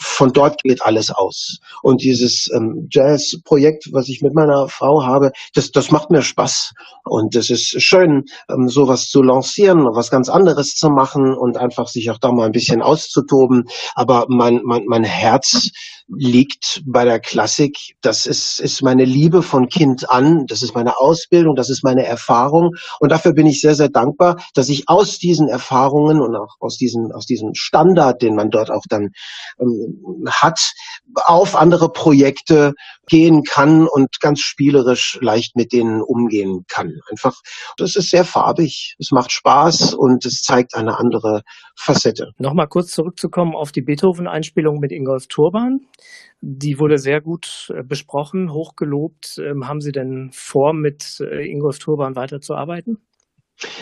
Von 0.00 0.32
dort 0.32 0.62
geht 0.64 0.82
alles 0.82 1.10
aus. 1.10 1.60
Und 1.82 2.02
dieses 2.02 2.50
ähm, 2.52 2.88
Jazz-Projekt, 2.90 3.90
was 3.92 4.08
ich 4.08 4.22
mit 4.22 4.34
meiner 4.34 4.68
Frau 4.68 5.04
habe, 5.04 5.30
das, 5.54 5.70
das 5.70 5.92
macht 5.92 6.10
mir 6.10 6.22
Spaß. 6.22 6.72
Und 7.04 7.36
es 7.36 7.48
ist 7.48 7.80
schön, 7.80 8.24
ähm, 8.50 8.68
sowas 8.68 9.08
zu 9.08 9.22
lancieren, 9.22 9.86
was 9.92 10.10
ganz 10.10 10.28
anderes 10.28 10.74
zu 10.74 10.90
machen 10.90 11.32
und 11.32 11.56
einfach 11.56 11.86
sich 11.86 12.10
auch 12.10 12.18
da 12.18 12.32
mal 12.32 12.46
ein 12.46 12.52
bisschen 12.52 12.82
auszutoben. 12.82 13.68
Aber 13.94 14.26
mein, 14.28 14.62
mein, 14.64 14.82
mein 14.86 15.04
Herz 15.04 15.70
liegt 16.08 16.82
bei 16.84 17.04
der 17.04 17.20
Klassik. 17.20 17.76
Das 18.00 18.26
ist, 18.26 18.58
ist 18.58 18.82
meine 18.82 19.04
Liebe 19.04 19.42
von 19.42 19.68
Kind 19.68 20.10
an. 20.10 20.46
Das 20.46 20.62
ist 20.62 20.74
meine 20.74 20.98
Ausbildung. 20.98 21.54
Das 21.54 21.70
ist 21.70 21.84
meine 21.84 22.04
Erfahrung. 22.04 22.74
Und 22.98 23.10
dafür 23.12 23.32
bin 23.32 23.46
ich 23.46 23.60
sehr, 23.60 23.74
sehr 23.74 23.88
dankbar, 23.88 24.42
dass 24.54 24.68
ich 24.68 24.88
aus 24.88 25.18
diesen 25.18 25.48
Erfahrungen 25.48 26.20
und 26.20 26.34
auch 26.36 26.56
aus 26.60 26.76
diesem, 26.76 27.12
aus 27.12 27.26
diesem 27.26 27.54
Standard, 27.54 28.22
den 28.22 28.34
man 28.34 28.50
dort 28.50 28.70
auch 28.70 28.84
dann 28.88 29.10
ähm, 29.60 30.26
hat, 30.28 30.60
auf 31.24 31.56
andere 31.56 31.90
Projekte 31.92 32.74
gehen 33.08 33.42
kann 33.42 33.86
und 33.86 34.20
ganz 34.20 34.40
spielerisch 34.40 35.18
leicht 35.20 35.56
mit 35.56 35.72
denen 35.72 36.02
umgehen 36.02 36.64
kann. 36.68 37.00
Einfach, 37.10 37.36
das 37.76 37.96
ist 37.96 38.10
sehr 38.10 38.24
farbig, 38.24 38.94
es 38.98 39.10
macht 39.10 39.32
Spaß 39.32 39.94
und 39.94 40.24
es 40.24 40.42
zeigt 40.42 40.74
eine 40.74 40.98
andere 40.98 41.42
Facette. 41.76 42.32
Nochmal 42.38 42.68
kurz 42.68 42.92
zurückzukommen 42.92 43.54
auf 43.54 43.72
die 43.72 43.82
Beethoven-Einspielung 43.82 44.78
mit 44.78 44.92
Ingolf 44.92 45.26
Turban. 45.26 45.80
Die 46.42 46.78
wurde 46.78 46.98
sehr 46.98 47.20
gut 47.20 47.70
äh, 47.74 47.82
besprochen, 47.82 48.52
hochgelobt. 48.52 49.38
Ähm, 49.38 49.68
haben 49.68 49.80
Sie 49.80 49.92
denn 49.92 50.30
vor, 50.32 50.72
mit 50.72 51.20
äh, 51.20 51.46
Ingolf 51.50 51.78
Turban 51.78 52.16
weiterzuarbeiten? 52.16 52.98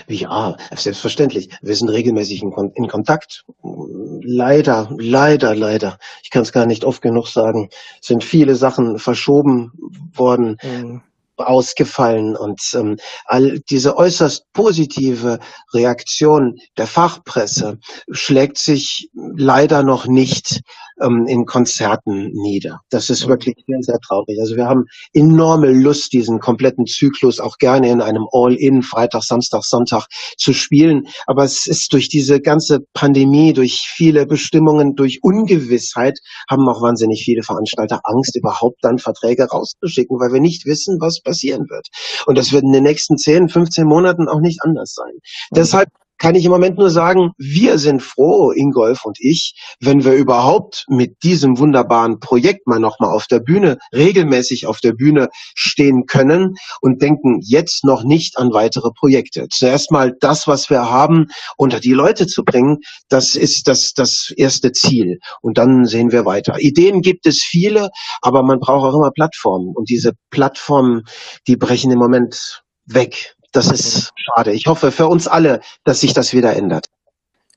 Ja, 0.08 0.56
selbstverständlich. 0.74 1.50
Wir 1.62 1.76
sind 1.76 1.88
regelmäßig 1.88 2.42
in, 2.42 2.52
in 2.74 2.88
Kontakt. 2.88 3.44
Leider, 3.62 4.88
leider, 4.98 5.54
leider. 5.54 5.98
Ich 6.24 6.30
kann 6.30 6.42
es 6.42 6.52
gar 6.52 6.66
nicht 6.66 6.84
oft 6.84 7.00
genug 7.00 7.28
sagen. 7.28 7.70
Sind 8.00 8.24
viele 8.24 8.56
Sachen 8.56 8.98
verschoben 8.98 9.72
worden. 10.14 10.56
Mhm 10.62 11.02
ausgefallen 11.40 12.36
und 12.36 12.60
ähm, 12.74 12.96
all 13.24 13.60
diese 13.60 13.96
äußerst 13.96 14.52
positive 14.52 15.38
Reaktion 15.72 16.56
der 16.76 16.86
Fachpresse 16.86 17.78
schlägt 18.10 18.58
sich 18.58 19.08
leider 19.14 19.82
noch 19.82 20.06
nicht 20.06 20.62
ähm, 21.00 21.26
in 21.26 21.44
Konzerten 21.46 22.30
nieder. 22.32 22.80
Das 22.90 23.10
ist 23.10 23.26
wirklich 23.28 23.54
sehr, 23.66 23.78
sehr 23.80 23.98
traurig. 24.06 24.38
Also 24.40 24.56
wir 24.56 24.66
haben 24.66 24.84
enorme 25.12 25.70
Lust, 25.70 26.12
diesen 26.12 26.40
kompletten 26.40 26.86
Zyklus 26.86 27.40
auch 27.40 27.58
gerne 27.58 27.90
in 27.90 28.00
einem 28.00 28.26
All-In 28.32 28.82
Freitag, 28.82 29.22
Samstag, 29.22 29.64
Sonntag 29.64 30.06
zu 30.36 30.52
spielen. 30.52 31.06
Aber 31.26 31.44
es 31.44 31.66
ist 31.66 31.92
durch 31.92 32.08
diese 32.08 32.40
ganze 32.40 32.80
Pandemie, 32.94 33.52
durch 33.52 33.88
viele 33.88 34.26
Bestimmungen, 34.26 34.94
durch 34.94 35.20
Ungewissheit 35.22 36.18
haben 36.48 36.68
auch 36.68 36.82
wahnsinnig 36.82 37.22
viele 37.24 37.42
Veranstalter 37.42 38.00
Angst, 38.04 38.36
überhaupt 38.36 38.78
dann 38.82 38.98
Verträge 38.98 39.44
rauszuschicken, 39.44 40.18
weil 40.18 40.32
wir 40.32 40.40
nicht 40.40 40.66
wissen, 40.66 40.98
was 41.00 41.20
passieren 41.20 41.66
wird. 41.68 41.88
Und 42.26 42.38
das 42.38 42.52
wird 42.52 42.64
in 42.64 42.72
den 42.72 42.84
nächsten 42.84 43.16
10, 43.16 43.48
15 43.48 43.86
Monaten 43.86 44.28
auch 44.28 44.40
nicht 44.40 44.62
anders 44.62 44.94
sein. 44.94 45.12
Mhm. 45.14 45.56
Deshalb 45.56 45.88
kann 46.18 46.34
ich 46.34 46.44
im 46.44 46.50
Moment 46.50 46.78
nur 46.78 46.90
sagen, 46.90 47.32
wir 47.38 47.78
sind 47.78 48.02
froh, 48.02 48.50
Ingolf 48.50 49.04
und 49.04 49.18
ich, 49.20 49.54
wenn 49.80 50.04
wir 50.04 50.14
überhaupt 50.14 50.84
mit 50.88 51.22
diesem 51.22 51.58
wunderbaren 51.58 52.18
Projekt 52.20 52.66
mal 52.66 52.80
nochmal 52.80 53.14
auf 53.14 53.26
der 53.26 53.40
Bühne, 53.40 53.78
regelmäßig 53.94 54.66
auf 54.66 54.80
der 54.80 54.92
Bühne 54.92 55.28
stehen 55.54 56.04
können 56.06 56.54
und 56.80 57.02
denken 57.02 57.40
jetzt 57.42 57.84
noch 57.84 58.02
nicht 58.04 58.36
an 58.36 58.52
weitere 58.52 58.90
Projekte. 58.90 59.46
Zuerst 59.50 59.90
mal 59.90 60.14
das, 60.20 60.46
was 60.46 60.70
wir 60.70 60.90
haben, 60.90 61.26
unter 61.56 61.80
die 61.80 61.92
Leute 61.92 62.26
zu 62.26 62.44
bringen, 62.44 62.78
das 63.08 63.34
ist 63.34 63.68
das, 63.68 63.92
das 63.94 64.32
erste 64.36 64.72
Ziel. 64.72 65.18
Und 65.40 65.58
dann 65.58 65.84
sehen 65.84 66.12
wir 66.12 66.24
weiter. 66.24 66.56
Ideen 66.58 67.00
gibt 67.00 67.26
es 67.26 67.42
viele, 67.42 67.90
aber 68.20 68.42
man 68.42 68.58
braucht 68.58 68.84
auch 68.84 68.96
immer 68.96 69.10
Plattformen. 69.12 69.72
Und 69.74 69.88
diese 69.88 70.12
Plattformen, 70.30 71.02
die 71.46 71.56
brechen 71.56 71.92
im 71.92 71.98
Moment 71.98 72.62
weg. 72.86 73.37
Das 73.52 73.70
ist 73.70 74.12
schade. 74.16 74.52
Ich 74.52 74.66
hoffe 74.66 74.92
für 74.92 75.06
uns 75.06 75.26
alle, 75.26 75.60
dass 75.84 76.00
sich 76.00 76.12
das 76.12 76.32
wieder 76.32 76.54
ändert. 76.54 76.86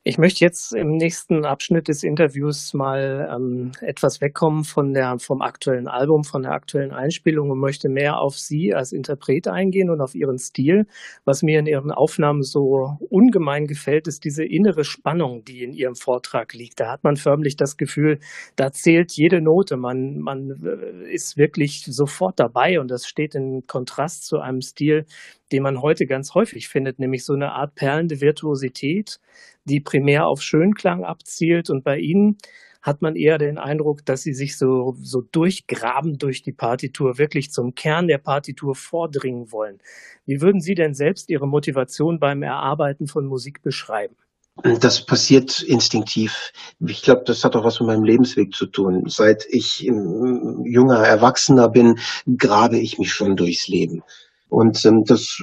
Ich 0.03 0.17
möchte 0.17 0.43
jetzt 0.43 0.73
im 0.73 0.97
nächsten 0.97 1.45
Abschnitt 1.45 1.87
des 1.87 2.01
Interviews 2.01 2.73
mal 2.73 3.29
ähm, 3.31 3.71
etwas 3.81 4.19
wegkommen 4.19 4.63
von 4.63 4.93
der, 4.95 5.19
vom 5.19 5.43
aktuellen 5.43 5.87
Album, 5.87 6.23
von 6.23 6.41
der 6.41 6.53
aktuellen 6.53 6.91
Einspielung 6.91 7.51
und 7.51 7.59
möchte 7.59 7.87
mehr 7.87 8.17
auf 8.17 8.39
Sie 8.39 8.73
als 8.73 8.93
Interpret 8.93 9.47
eingehen 9.47 9.91
und 9.91 10.01
auf 10.01 10.15
Ihren 10.15 10.39
Stil. 10.39 10.87
Was 11.23 11.43
mir 11.43 11.59
in 11.59 11.67
Ihren 11.67 11.91
Aufnahmen 11.91 12.41
so 12.41 12.97
ungemein 13.11 13.67
gefällt, 13.67 14.07
ist 14.07 14.23
diese 14.23 14.43
innere 14.43 14.85
Spannung, 14.85 15.45
die 15.45 15.61
in 15.61 15.71
Ihrem 15.71 15.93
Vortrag 15.93 16.55
liegt. 16.55 16.79
Da 16.79 16.91
hat 16.91 17.03
man 17.03 17.15
förmlich 17.15 17.55
das 17.55 17.77
Gefühl, 17.77 18.17
da 18.55 18.71
zählt 18.71 19.11
jede 19.11 19.39
Note. 19.39 19.77
Man, 19.77 20.17
man 20.17 20.49
äh, 20.63 21.13
ist 21.13 21.37
wirklich 21.37 21.85
sofort 21.85 22.39
dabei 22.39 22.79
und 22.79 22.89
das 22.89 23.05
steht 23.05 23.35
in 23.35 23.67
Kontrast 23.67 24.25
zu 24.25 24.39
einem 24.39 24.61
Stil, 24.61 25.05
den 25.51 25.61
man 25.61 25.81
heute 25.81 26.07
ganz 26.07 26.33
häufig 26.33 26.69
findet, 26.69 26.97
nämlich 26.97 27.23
so 27.23 27.33
eine 27.33 27.51
Art 27.51 27.75
perlende 27.75 28.21
Virtuosität, 28.21 29.19
die 29.65 29.79
primär 29.79 30.27
auf 30.27 30.41
Schönklang 30.41 31.03
abzielt. 31.03 31.69
Und 31.69 31.83
bei 31.83 31.97
Ihnen 31.97 32.37
hat 32.81 33.01
man 33.01 33.15
eher 33.15 33.37
den 33.37 33.57
Eindruck, 33.57 34.05
dass 34.05 34.23
Sie 34.23 34.33
sich 34.33 34.57
so, 34.57 34.95
so 35.01 35.21
durchgraben 35.21 36.17
durch 36.17 36.41
die 36.41 36.51
Partitur, 36.51 37.17
wirklich 37.17 37.51
zum 37.51 37.75
Kern 37.75 38.07
der 38.07 38.17
Partitur 38.17 38.75
vordringen 38.75 39.51
wollen. 39.51 39.79
Wie 40.25 40.41
würden 40.41 40.61
Sie 40.61 40.75
denn 40.75 40.93
selbst 40.93 41.29
Ihre 41.29 41.47
Motivation 41.47 42.19
beim 42.19 42.41
Erarbeiten 42.41 43.07
von 43.07 43.25
Musik 43.27 43.61
beschreiben? 43.61 44.15
Das 44.63 45.05
passiert 45.05 45.61
instinktiv. 45.61 46.51
Ich 46.85 47.01
glaube, 47.03 47.23
das 47.25 47.43
hat 47.43 47.55
auch 47.55 47.63
was 47.63 47.79
mit 47.79 47.87
meinem 47.87 48.03
Lebensweg 48.03 48.53
zu 48.53 48.65
tun. 48.65 49.05
Seit 49.07 49.45
ich 49.49 49.79
junger 49.79 50.99
Erwachsener 50.99 51.69
bin, 51.69 51.99
grabe 52.37 52.77
ich 52.77 52.99
mich 52.99 53.13
schon 53.13 53.37
durchs 53.37 53.67
Leben. 53.67 54.03
Und 54.51 54.83
ähm, 54.83 55.05
das 55.05 55.41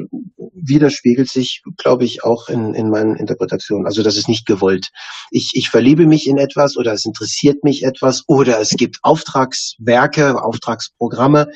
widerspiegelt 0.53 1.31
sich, 1.31 1.63
glaube 1.79 2.05
ich, 2.05 2.25
auch 2.25 2.51
in, 2.51 2.75
in 2.75 2.91
meinen 2.91 3.17
Interpretationen. 3.17 3.87
Also 3.87 4.03
das 4.03 4.19
ist 4.19 4.29
nicht 4.29 4.45
gewollt. 4.45 4.89
Ich, 5.31 5.53
ich 5.55 5.71
verliebe 5.71 6.07
mich 6.07 6.29
in 6.29 6.37
etwas 6.37 6.77
oder 6.77 6.93
es 6.93 7.07
interessiert 7.07 7.65
mich 7.65 7.85
etwas 7.85 8.25
oder 8.27 8.61
es 8.61 8.69
gibt 8.77 8.99
Auftragswerke, 9.03 10.45
Auftragsprogramme 10.45 11.49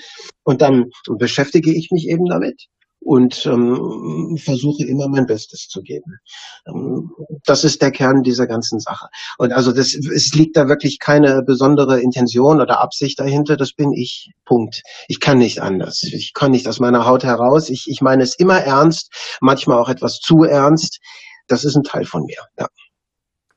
und 0.45 0.63
dann 0.63 0.87
beschäftige 1.19 1.77
ich 1.77 1.91
mich 1.91 2.09
eben 2.09 2.25
damit 2.25 2.69
und 3.05 3.47
ähm, 3.47 4.37
versuche 4.43 4.85
immer 4.85 5.09
mein 5.09 5.27
Bestes 5.27 5.69
zu 5.69 5.83
geben. 5.83 6.19
Ähm, 6.67 7.11
das 7.45 7.65
ist 7.65 7.83
der 7.83 7.91
Kern 7.91 8.23
dieser 8.23 8.47
ganzen 8.47 8.81
Sache. 8.81 9.09
Und 9.39 9.53
also 9.53 9.73
das, 9.73 9.95
es 9.95 10.35
liegt 10.35 10.57
da 10.57 10.69
wirklich 10.69 10.99
keine 10.99 11.43
besondere 11.43 12.01
Intention 12.01 12.61
oder 12.61 12.81
Absicht 12.81 13.19
dahinter. 13.19 13.57
Das 13.57 13.73
bin 13.73 13.93
ich. 13.93 14.31
Punkt. 14.45 14.83
Ich 15.09 15.21
kann 15.21 15.39
nicht 15.39 15.61
anders. 15.61 16.03
Ich 16.03 16.33
kann 16.35 16.51
nicht 16.51 16.69
aus 16.69 16.81
meiner 16.81 17.07
Haut 17.07 17.25
heraus. 17.25 17.71
Ich, 17.71 17.87
ich 17.89 18.01
meine 18.01 18.23
es 18.23 18.35
immer 18.39 18.61
ernst, 18.61 19.13
manchmal 19.41 19.79
auch 19.79 19.89
etwas 19.89 20.19
zu 20.19 20.45
ernst. 20.45 21.01
Das 21.49 21.65
ist 21.65 21.77
ein 21.77 21.83
Teil 21.83 22.05
von 22.05 22.25
mir. 22.25 22.39
Ja. 22.59 22.69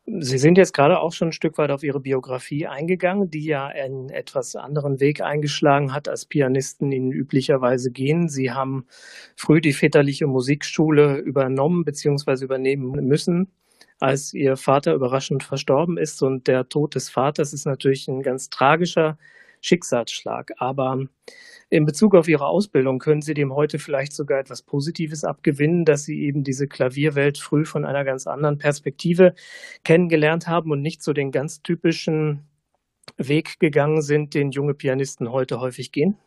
Sie 0.07 0.37
sind 0.37 0.59
jetzt 0.59 0.73
gerade 0.73 0.99
auch 0.99 1.13
schon 1.13 1.29
ein 1.29 1.31
Stück 1.31 1.57
weit 1.57 1.71
auf 1.71 1.81
Ihre 1.81 1.99
Biografie 1.99 2.67
eingegangen, 2.67 3.31
die 3.31 3.43
ja 3.43 3.65
einen 3.65 4.09
etwas 4.09 4.55
anderen 4.55 4.99
Weg 4.99 5.21
eingeschlagen 5.21 5.93
hat, 5.93 6.07
als 6.07 6.27
Pianisten 6.27 6.91
ihn 6.91 7.11
üblicherweise 7.11 7.91
gehen. 7.91 8.29
Sie 8.29 8.51
haben 8.51 8.85
früh 9.35 9.61
die 9.61 9.73
väterliche 9.73 10.27
Musikschule 10.27 11.17
übernommen 11.17 11.85
bzw. 11.85 12.43
übernehmen 12.43 12.91
müssen, 13.07 13.51
als 13.99 14.31
Ihr 14.35 14.57
Vater 14.57 14.93
überraschend 14.93 15.43
verstorben 15.43 15.97
ist. 15.97 16.21
Und 16.21 16.47
der 16.47 16.69
Tod 16.69 16.93
des 16.93 17.09
Vaters 17.09 17.51
ist 17.51 17.65
natürlich 17.65 18.07
ein 18.07 18.21
ganz 18.21 18.51
tragischer 18.51 19.17
Schicksalsschlag. 19.65 20.51
Aber 20.57 21.07
in 21.69 21.85
Bezug 21.85 22.15
auf 22.15 22.27
Ihre 22.27 22.45
Ausbildung 22.45 22.99
können 22.99 23.21
Sie 23.21 23.33
dem 23.33 23.53
heute 23.53 23.79
vielleicht 23.79 24.13
sogar 24.13 24.39
etwas 24.39 24.61
Positives 24.61 25.23
abgewinnen, 25.23 25.85
dass 25.85 26.03
Sie 26.03 26.21
eben 26.21 26.43
diese 26.43 26.67
Klavierwelt 26.67 27.37
früh 27.37 27.65
von 27.65 27.85
einer 27.85 28.05
ganz 28.05 28.27
anderen 28.27 28.57
Perspektive 28.57 29.33
kennengelernt 29.83 30.47
haben 30.47 30.71
und 30.71 30.81
nicht 30.81 31.01
so 31.03 31.13
den 31.13 31.31
ganz 31.31 31.61
typischen 31.63 32.47
Weg 33.17 33.59
gegangen 33.59 34.01
sind, 34.01 34.33
den 34.33 34.51
junge 34.51 34.73
Pianisten 34.73 35.31
heute 35.31 35.59
häufig 35.59 35.91
gehen? 35.91 36.17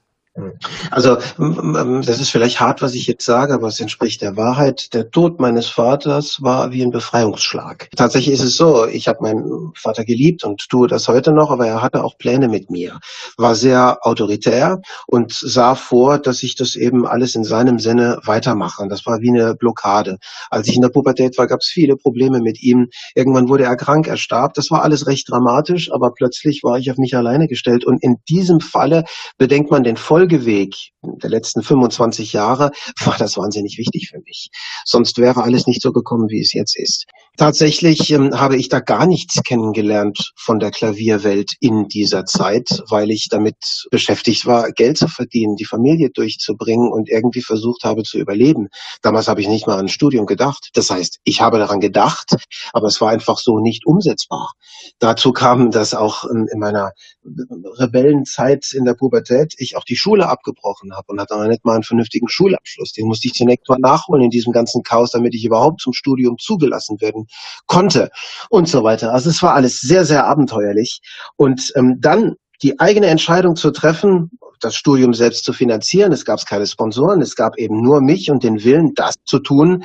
Also 0.90 1.16
das 1.16 2.20
ist 2.20 2.30
vielleicht 2.30 2.60
hart, 2.60 2.82
was 2.82 2.94
ich 2.94 3.06
jetzt 3.06 3.24
sage, 3.24 3.54
aber 3.54 3.68
es 3.68 3.80
entspricht 3.80 4.22
der 4.22 4.36
Wahrheit. 4.36 4.94
Der 4.94 5.10
Tod 5.10 5.40
meines 5.40 5.68
Vaters 5.68 6.38
war 6.40 6.72
wie 6.72 6.82
ein 6.82 6.90
Befreiungsschlag. 6.90 7.88
Tatsächlich 7.96 8.34
ist 8.34 8.44
es 8.44 8.56
so, 8.56 8.86
ich 8.86 9.08
habe 9.08 9.22
meinen 9.22 9.72
Vater 9.74 10.04
geliebt 10.04 10.44
und 10.44 10.68
tue 10.68 10.88
das 10.88 11.08
heute 11.08 11.32
noch, 11.32 11.50
aber 11.50 11.66
er 11.66 11.82
hatte 11.82 12.04
auch 12.04 12.18
Pläne 12.18 12.48
mit 12.48 12.70
mir, 12.70 12.98
war 13.36 13.54
sehr 13.54 14.06
autoritär 14.06 14.80
und 15.06 15.32
sah 15.32 15.74
vor, 15.74 16.18
dass 16.18 16.42
ich 16.42 16.54
das 16.54 16.76
eben 16.76 17.06
alles 17.06 17.34
in 17.34 17.44
seinem 17.44 17.78
Sinne 17.78 18.20
weitermache. 18.24 18.82
Und 18.82 18.90
das 18.90 19.06
war 19.06 19.20
wie 19.20 19.30
eine 19.30 19.54
Blockade. 19.54 20.18
Als 20.50 20.68
ich 20.68 20.76
in 20.76 20.82
der 20.82 20.88
Pubertät 20.90 21.36
war, 21.38 21.46
gab 21.46 21.60
es 21.60 21.68
viele 21.68 21.96
Probleme 21.96 22.40
mit 22.40 22.62
ihm. 22.62 22.88
Irgendwann 23.14 23.48
wurde 23.48 23.64
er 23.64 23.76
krank, 23.76 24.06
er 24.06 24.16
starb. 24.16 24.54
Das 24.54 24.70
war 24.70 24.82
alles 24.82 25.06
recht 25.06 25.30
dramatisch, 25.30 25.90
aber 25.92 26.12
plötzlich 26.14 26.62
war 26.62 26.78
ich 26.78 26.90
auf 26.90 26.98
mich 26.98 27.16
alleine 27.16 27.48
gestellt. 27.48 27.84
Und 27.84 28.02
in 28.02 28.16
diesem 28.28 28.60
Falle 28.60 29.04
bedenkt 29.36 29.70
man 29.70 29.82
den 29.82 29.96
Folge 29.96 30.27
Folgeweg 30.28 30.74
der 31.02 31.30
letzten 31.30 31.62
25 31.62 32.34
Jahre 32.34 32.70
war 33.04 33.16
das 33.16 33.38
wahnsinnig 33.38 33.78
wichtig 33.78 34.10
für 34.10 34.20
mich. 34.20 34.50
Sonst 34.84 35.16
wäre 35.16 35.42
alles 35.42 35.66
nicht 35.66 35.80
so 35.80 35.90
gekommen, 35.90 36.28
wie 36.28 36.40
es 36.40 36.52
jetzt 36.52 36.76
ist. 36.76 37.06
Tatsächlich 37.38 38.10
ähm, 38.10 38.32
habe 38.36 38.56
ich 38.56 38.68
da 38.68 38.80
gar 38.80 39.06
nichts 39.06 39.44
kennengelernt 39.44 40.32
von 40.34 40.58
der 40.58 40.72
Klavierwelt 40.72 41.52
in 41.60 41.86
dieser 41.86 42.24
Zeit, 42.24 42.82
weil 42.90 43.12
ich 43.12 43.28
damit 43.30 43.86
beschäftigt 43.92 44.44
war, 44.44 44.72
Geld 44.72 44.98
zu 44.98 45.06
verdienen, 45.06 45.54
die 45.54 45.64
Familie 45.64 46.10
durchzubringen 46.10 46.90
und 46.90 47.08
irgendwie 47.08 47.42
versucht 47.42 47.84
habe 47.84 48.02
zu 48.02 48.18
überleben. 48.18 48.66
Damals 49.02 49.28
habe 49.28 49.40
ich 49.40 49.46
nicht 49.46 49.68
mal 49.68 49.74
an 49.74 49.84
ein 49.84 49.88
Studium 49.88 50.26
gedacht. 50.26 50.70
Das 50.74 50.90
heißt, 50.90 51.20
ich 51.22 51.40
habe 51.40 51.58
daran 51.60 51.78
gedacht, 51.78 52.34
aber 52.72 52.88
es 52.88 53.00
war 53.00 53.10
einfach 53.10 53.38
so 53.38 53.60
nicht 53.60 53.86
umsetzbar. 53.86 54.54
Dazu 54.98 55.30
kam, 55.30 55.70
dass 55.70 55.94
auch 55.94 56.24
in 56.24 56.48
meiner 56.56 56.90
Rebellenzeit 57.24 58.72
in 58.72 58.84
der 58.84 58.94
Pubertät 58.94 59.54
ich 59.58 59.76
auch 59.76 59.84
die 59.84 59.96
Schule 59.96 60.28
abgebrochen 60.28 60.92
habe 60.92 61.06
und 61.12 61.20
hatte 61.20 61.38
noch 61.38 61.46
nicht 61.46 61.64
mal 61.64 61.74
einen 61.74 61.84
vernünftigen 61.84 62.28
Schulabschluss. 62.28 62.94
Den 62.94 63.06
musste 63.06 63.28
ich 63.28 63.34
zunächst 63.34 63.68
mal 63.68 63.78
nachholen 63.78 64.24
in 64.24 64.30
diesem 64.30 64.52
ganzen 64.52 64.82
Chaos, 64.82 65.12
damit 65.12 65.36
ich 65.36 65.44
überhaupt 65.44 65.80
zum 65.80 65.92
Studium 65.92 66.36
zugelassen 66.36 67.00
werden 67.00 67.27
konnte 67.66 68.10
und 68.50 68.68
so 68.68 68.84
weiter. 68.84 69.12
Also 69.12 69.30
es 69.30 69.42
war 69.42 69.54
alles 69.54 69.80
sehr, 69.80 70.04
sehr 70.04 70.26
abenteuerlich. 70.26 71.00
Und 71.36 71.72
ähm, 71.76 71.96
dann 72.00 72.34
die 72.62 72.80
eigene 72.80 73.06
Entscheidung 73.06 73.56
zu 73.56 73.70
treffen, 73.70 74.30
das 74.60 74.74
Studium 74.74 75.14
selbst 75.14 75.44
zu 75.44 75.52
finanzieren. 75.52 76.12
Es 76.12 76.24
gab 76.24 76.44
keine 76.44 76.66
Sponsoren, 76.66 77.22
es 77.22 77.36
gab 77.36 77.56
eben 77.58 77.80
nur 77.80 78.00
mich 78.00 78.30
und 78.30 78.42
den 78.42 78.64
Willen, 78.64 78.92
das 78.94 79.14
zu 79.24 79.38
tun. 79.38 79.84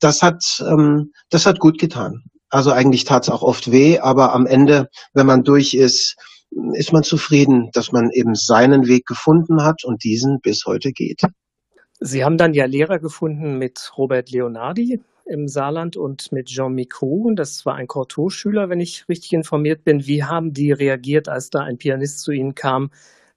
Das 0.00 0.22
hat, 0.22 0.42
ähm, 0.60 1.12
das 1.30 1.46
hat 1.46 1.58
gut 1.58 1.78
getan. 1.78 2.22
Also 2.48 2.70
eigentlich 2.70 3.04
tat 3.04 3.24
es 3.24 3.30
auch 3.30 3.42
oft 3.42 3.72
weh, 3.72 3.98
aber 3.98 4.34
am 4.34 4.46
Ende, 4.46 4.88
wenn 5.14 5.26
man 5.26 5.42
durch 5.42 5.74
ist, 5.74 6.16
ist 6.74 6.92
man 6.92 7.02
zufrieden, 7.02 7.70
dass 7.72 7.92
man 7.92 8.10
eben 8.10 8.34
seinen 8.34 8.86
Weg 8.86 9.06
gefunden 9.06 9.64
hat 9.64 9.84
und 9.84 10.04
diesen 10.04 10.38
bis 10.40 10.64
heute 10.66 10.92
geht. 10.92 11.22
Sie 11.98 12.24
haben 12.24 12.36
dann 12.36 12.52
ja 12.52 12.66
Lehrer 12.66 12.98
gefunden 12.98 13.58
mit 13.58 13.92
Robert 13.96 14.30
Leonardi 14.30 15.00
im 15.26 15.48
Saarland 15.48 15.96
und 15.96 16.32
mit 16.32 16.46
Jean 16.48 16.74
Micou. 16.74 17.32
Das 17.34 17.64
war 17.66 17.74
ein 17.74 17.86
Cortot-Schüler, 17.86 18.68
wenn 18.68 18.80
ich 18.80 19.08
richtig 19.08 19.32
informiert 19.32 19.84
bin. 19.84 20.06
Wie 20.06 20.24
haben 20.24 20.52
die 20.52 20.72
reagiert, 20.72 21.28
als 21.28 21.50
da 21.50 21.60
ein 21.60 21.78
Pianist 21.78 22.20
zu 22.20 22.32
Ihnen 22.32 22.54
kam, 22.54 22.90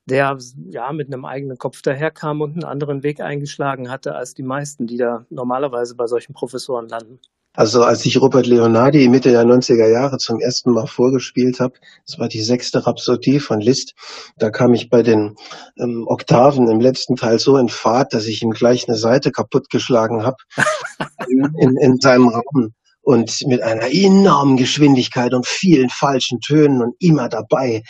der 0.06 0.38
ja 0.70 0.92
mit 0.94 1.08
einem 1.08 1.26
eigenen 1.26 1.58
Kopf 1.58 1.82
daherkam 1.82 2.42
und 2.42 2.54
einen 2.54 2.64
anderen 2.64 3.04
Weg 3.04 3.22
eingeschlagen 3.22 3.90
hatte 3.90 4.16
als 4.16 4.34
die 4.34 4.44
meisten, 4.44 4.88
die 4.88 4.98
da 4.98 5.26
normalerweise 5.30 5.96
bei 5.96 6.08
solchen 6.08 6.34
Professoren 6.34 6.88
landen? 6.90 7.20
Also 7.56 7.84
als 7.84 8.06
ich 8.06 8.20
Robert 8.22 8.46
Leonardi 8.46 9.08
Mitte 9.08 9.32
der 9.32 9.44
90er 9.44 9.88
Jahre 9.88 10.18
zum 10.18 10.40
ersten 10.40 10.72
Mal 10.72 10.88
vorgespielt 10.88 11.60
habe, 11.60 11.74
das 12.06 12.20
war 12.20 12.28
die 12.28 12.42
sechste 12.42 12.86
Rhapsodie 12.86 13.40
von 13.40 13.62
Liszt, 13.62 13.94
da 14.38 14.50
kam 14.50 14.74
ich 14.74 14.90
bei 14.90 15.04
den 15.04 15.36
ähm, 15.80 16.06
Oktaven 16.08 16.68
im 16.70 16.80
letzten 16.80 17.16
Teil 17.16 17.40
so 17.40 17.58
in 17.58 17.70
Fahrt, 17.70 18.14
dass 18.14 18.26
ich 18.28 18.42
ihm 18.42 18.52
gleich 18.52 18.88
eine 18.88 18.98
Seite 18.98 19.32
kaputtgeschlagen 19.32 20.24
habe 20.24 20.38
in, 21.30 21.50
in, 21.60 21.78
in 21.78 21.98
seinem 22.00 22.30
Raum 22.30 22.74
und 23.06 23.46
mit 23.46 23.62
einer 23.62 23.94
enormen 23.94 24.58
Geschwindigkeit 24.58 25.34
und 25.34 25.46
vielen 25.46 25.90
falschen 25.90 26.40
Tönen 26.42 26.82
und 26.82 26.96
immer 27.00 27.30
dabei. 27.30 27.84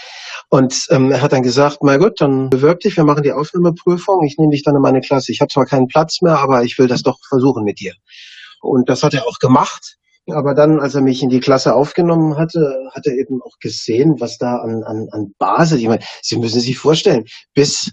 Und 0.49 0.87
ähm, 0.89 1.11
er 1.11 1.21
hat 1.21 1.31
dann 1.31 1.41
gesagt, 1.41 1.77
na 1.81 1.95
gut, 1.97 2.19
dann 2.19 2.49
bewirb 2.49 2.81
dich, 2.81 2.97
wir 2.97 3.05
machen 3.05 3.23
die 3.23 3.31
Aufnahmeprüfung, 3.31 4.23
ich 4.25 4.37
nehme 4.37 4.51
dich 4.51 4.63
dann 4.63 4.75
in 4.75 4.81
meine 4.81 4.99
Klasse. 4.99 5.31
Ich 5.31 5.39
habe 5.39 5.47
zwar 5.47 5.65
keinen 5.65 5.87
Platz 5.87 6.21
mehr, 6.21 6.37
aber 6.37 6.63
ich 6.63 6.77
will 6.77 6.87
das 6.87 7.01
doch 7.01 7.17
versuchen 7.29 7.63
mit 7.63 7.79
dir. 7.79 7.93
Und 8.65 8.89
das 8.89 9.03
hat 9.03 9.13
er 9.13 9.27
auch 9.27 9.39
gemacht. 9.39 9.97
Aber 10.27 10.55
dann, 10.55 10.79
als 10.79 10.95
er 10.95 11.01
mich 11.01 11.21
in 11.21 11.29
die 11.29 11.39
Klasse 11.39 11.75
aufgenommen 11.75 12.35
hatte, 12.35 12.89
hat 12.91 13.05
er 13.05 13.13
eben 13.13 13.41
auch 13.43 13.59
gesehen, 13.59 14.15
was 14.19 14.39
da 14.39 14.57
an, 14.57 14.83
an, 14.83 15.07
an 15.11 15.35
Basis, 15.37 15.79
ich 15.79 15.87
meine, 15.87 16.03
Sie 16.23 16.37
müssen 16.37 16.59
sich 16.61 16.79
vorstellen, 16.79 17.25
bis 17.53 17.91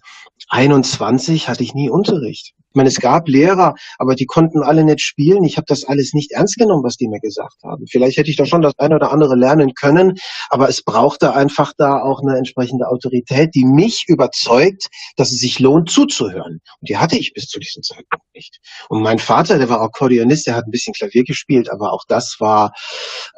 21 0.48 1.48
hatte 1.48 1.62
ich 1.62 1.74
nie 1.74 1.90
Unterricht. 1.90 2.54
Ich 2.72 2.76
meine, 2.76 2.88
es 2.88 3.00
gab 3.00 3.28
Lehrer, 3.28 3.74
aber 3.98 4.14
die 4.14 4.24
konnten 4.24 4.62
alle 4.62 4.82
nicht 4.82 5.02
spielen. 5.02 5.44
Ich 5.44 5.58
habe 5.58 5.66
das 5.68 5.84
alles 5.84 6.14
nicht 6.14 6.32
ernst 6.32 6.56
genommen, 6.56 6.82
was 6.82 6.96
die 6.96 7.06
mir 7.06 7.20
gesagt 7.20 7.62
haben. 7.62 7.84
Vielleicht 7.86 8.16
hätte 8.16 8.30
ich 8.30 8.36
da 8.36 8.46
schon 8.46 8.62
das 8.62 8.72
eine 8.78 8.94
oder 8.94 9.12
andere 9.12 9.36
lernen 9.36 9.74
können, 9.74 10.14
aber 10.48 10.70
es 10.70 10.82
brauchte 10.82 11.34
einfach 11.34 11.74
da 11.76 12.00
auch 12.00 12.22
eine 12.22 12.38
entsprechende 12.38 12.88
Autorität, 12.88 13.54
die 13.54 13.66
mich 13.66 14.04
überzeugt, 14.08 14.86
dass 15.16 15.32
es 15.32 15.40
sich 15.40 15.58
lohnt 15.58 15.90
zuzuhören. 15.90 16.60
Und 16.80 16.88
die 16.88 16.96
hatte 16.96 17.18
ich 17.18 17.34
bis 17.34 17.44
zu 17.46 17.58
diesem 17.58 17.82
Zeitpunkt 17.82 18.24
nicht. 18.34 18.58
Und 18.88 19.02
mein 19.02 19.18
Vater, 19.18 19.58
der 19.58 19.68
war 19.68 19.82
Akkordeonist, 19.82 20.46
der 20.46 20.54
hat 20.54 20.66
ein 20.66 20.70
bisschen 20.70 20.94
Klavier 20.94 21.24
gespielt, 21.24 21.70
aber 21.70 21.92
auch 21.92 22.04
das 22.08 22.36
war, 22.38 22.72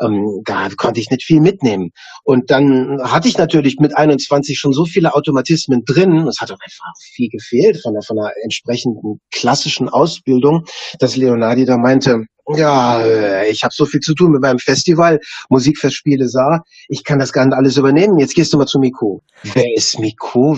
ähm, 0.00 0.42
da 0.44 0.68
konnte 0.76 1.00
ich 1.00 1.10
nicht 1.10 1.24
viel 1.24 1.40
mitnehmen. 1.40 1.90
Und 2.22 2.52
dann 2.52 3.02
hatte 3.02 3.26
ich 3.26 3.36
natürlich 3.36 3.78
mit 3.80 3.96
21 3.96 4.56
schon 4.56 4.72
so 4.72 4.84
viele 4.84 5.12
Automatismen 5.12 5.84
drin, 5.84 6.28
es 6.28 6.40
hat 6.40 6.52
auch 6.52 6.60
einfach 6.60 6.92
viel 7.14 7.28
gefehlt 7.30 7.80
von 7.82 7.94
der, 7.94 8.02
von 8.02 8.16
der 8.16 8.32
entsprechenden 8.44 9.20
klassischen 9.30 9.88
Ausbildung, 9.88 10.64
dass 10.98 11.16
Leonardi 11.16 11.64
da 11.64 11.76
meinte, 11.76 12.24
ja, 12.48 13.00
äh, 13.00 13.50
ich 13.50 13.62
habe 13.62 13.72
so 13.74 13.86
viel 13.86 14.00
zu 14.00 14.14
tun 14.14 14.32
mit 14.32 14.42
meinem 14.42 14.58
Festival, 14.58 15.18
Musikfestspiele 15.48 16.28
sah, 16.28 16.62
ich 16.88 17.04
kann 17.04 17.18
das 17.18 17.32
gar 17.32 17.46
nicht 17.46 17.56
alles 17.56 17.76
übernehmen. 17.76 18.18
Jetzt 18.18 18.34
gehst 18.34 18.52
du 18.52 18.58
mal 18.58 18.66
zu 18.66 18.78
Miko. 18.78 19.22
Wer 19.42 19.74
ist 19.74 19.98
Miko? 19.98 20.56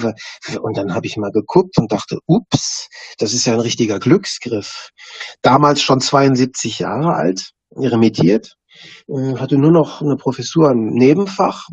Und 0.60 0.76
dann 0.76 0.94
habe 0.94 1.06
ich 1.06 1.16
mal 1.16 1.30
geguckt 1.30 1.78
und 1.78 1.92
dachte, 1.92 2.18
ups, 2.26 2.88
das 3.18 3.32
ist 3.32 3.46
ja 3.46 3.54
ein 3.54 3.60
richtiger 3.60 4.00
Glücksgriff. 4.00 4.90
Damals 5.42 5.80
schon 5.80 6.00
72 6.00 6.80
Jahre 6.80 7.14
alt, 7.14 7.52
remittiert, 7.76 8.56
hatte 9.38 9.56
nur 9.56 9.70
noch 9.70 10.00
eine 10.00 10.16
Professur 10.16 10.70
im 10.70 10.94
Nebenfach, 10.94 11.68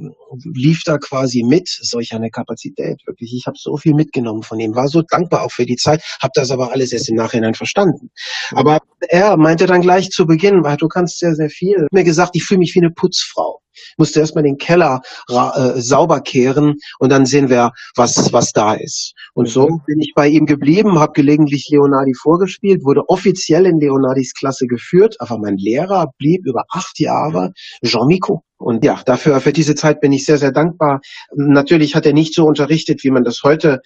lief 0.54 0.84
da 0.84 0.98
quasi 0.98 1.44
mit, 1.44 1.68
solch 1.68 2.14
eine 2.14 2.30
Kapazität, 2.30 3.02
wirklich. 3.06 3.34
Ich 3.34 3.46
habe 3.48 3.58
so 3.60 3.78
viel 3.78 3.94
mitgenommen 3.94 4.44
von 4.44 4.60
ihm, 4.60 4.76
war 4.76 4.88
so 4.88 5.02
dankbar 5.02 5.44
auch 5.44 5.52
für 5.52 5.66
die 5.66 5.76
Zeit, 5.76 6.04
habe 6.22 6.32
das 6.36 6.52
aber 6.52 6.72
alles 6.72 6.92
erst 6.92 7.10
im 7.10 7.16
Nachhinein 7.16 7.54
verstanden. 7.54 8.10
Aber 8.52 8.80
er 9.10 9.38
meinte 9.38 9.66
dann 9.66 9.82
gleich 9.82 10.10
zu 10.10 10.26
Beginn, 10.26 10.64
weil 10.64 10.78
du 10.78 10.88
kannst 10.88 11.20
sehr, 11.20 11.36
sehr 11.36 11.50
viel, 11.50 11.88
mir 11.92 12.04
gesagt, 12.04 12.36
ich 12.36 12.44
fühle 12.44 12.60
mich 12.60 12.76
wie 12.76 12.80
eine 12.80 12.92
Putzfrau 12.92 13.63
musste 13.98 14.20
erstmal 14.20 14.44
den 14.44 14.58
Keller 14.58 15.02
äh, 15.30 15.80
sauber 15.82 16.22
kehren 16.22 16.76
und 17.00 17.12
dann 17.12 17.26
sehen 17.26 17.50
wir, 17.50 17.72
was, 17.96 18.34
was 18.34 18.52
da 18.52 18.74
ist. 18.74 19.14
Und 19.34 19.48
so 19.48 19.68
mhm. 19.68 19.82
bin 19.86 20.00
ich 20.00 20.14
bei 20.16 20.28
ihm 20.28 20.46
geblieben, 20.46 21.00
habe 21.00 21.14
gelegentlich 21.14 21.68
Leonardi 21.70 22.14
vorgespielt, 22.14 22.84
wurde 22.84 23.08
offiziell 23.08 23.66
in 23.66 23.80
Leonardis 23.80 24.34
Klasse 24.34 24.68
geführt, 24.68 25.16
aber 25.20 25.38
mein 25.38 25.58
Lehrer 25.58 26.08
blieb 26.18 26.46
über 26.46 26.64
acht 26.70 27.00
Jahre 27.00 27.54
Jean 27.84 28.08
Micot. 28.08 28.42
Und 28.64 28.86
ja, 28.86 29.02
dafür, 29.06 29.42
für 29.42 29.52
diese 29.52 29.76
Zeit 29.76 30.00
bin 30.00 30.14
ich 30.14 30.26
sehr, 30.26 30.38
sehr 30.38 30.54
dankbar. 30.54 31.02
Natürlich 31.36 31.96
hat 31.96 32.06
er 32.06 32.14
nicht 32.14 32.34
so 32.34 32.46
unterrichtet, 32.46 33.04
wie 33.04 33.12
man 33.12 33.26
das 33.26 33.42
heute 33.44 33.82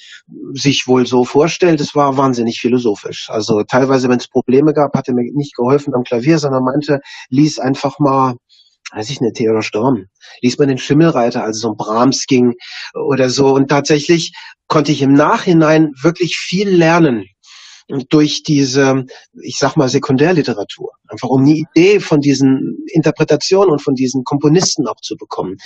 sich 0.53 0.87
wohl 0.87 1.07
so 1.07 1.25
vorstellt. 1.25 1.81
Es 1.81 1.95
war 1.95 2.15
wahnsinnig 2.15 2.59
philosophisch. 2.59 3.27
Also 3.31 3.63
teilweise, 3.63 4.07
wenn 4.07 4.19
es 4.19 4.27
Probleme 4.27 4.73
gab, 4.73 4.95
hat 4.95 5.07
er 5.07 5.15
mir 5.15 5.31
nicht 5.33 5.55
geholfen 5.55 5.95
am 5.95 6.03
Klavier, 6.03 6.37
sondern 6.37 6.63
meinte, 6.63 6.99
lies 7.29 7.57
einfach 7.57 7.97
mal 7.97 8.35
weiß 8.91 9.09
ich 9.09 9.21
nicht, 9.21 9.35
Theodor 9.35 9.63
Storm, 9.63 10.05
liest 10.41 10.59
man 10.59 10.69
den 10.69 10.77
Schimmelreiter, 10.77 11.43
also 11.43 11.59
so 11.59 11.69
ein 11.69 11.77
Brahms 11.77 12.25
ging 12.25 12.53
oder 12.93 13.29
so. 13.29 13.53
Und 13.53 13.67
tatsächlich 13.69 14.33
konnte 14.67 14.91
ich 14.91 15.01
im 15.01 15.13
Nachhinein 15.13 15.91
wirklich 16.01 16.37
viel 16.37 16.69
lernen 16.69 17.25
durch 18.09 18.43
diese, 18.43 19.05
ich 19.41 19.57
sag 19.57 19.77
mal, 19.77 19.87
Sekundärliteratur. 19.87 20.91
Einfach 21.07 21.29
um 21.29 21.43
eine 21.43 21.53
Idee 21.53 21.99
von 21.99 22.19
diesen 22.19 22.85
Interpretationen 22.87 23.71
und 23.71 23.81
von 23.81 23.95
diesen 23.95 24.23
Komponisten 24.23 24.87
auch 24.87 24.99
zu 25.01 25.15
bekommen. 25.15 25.57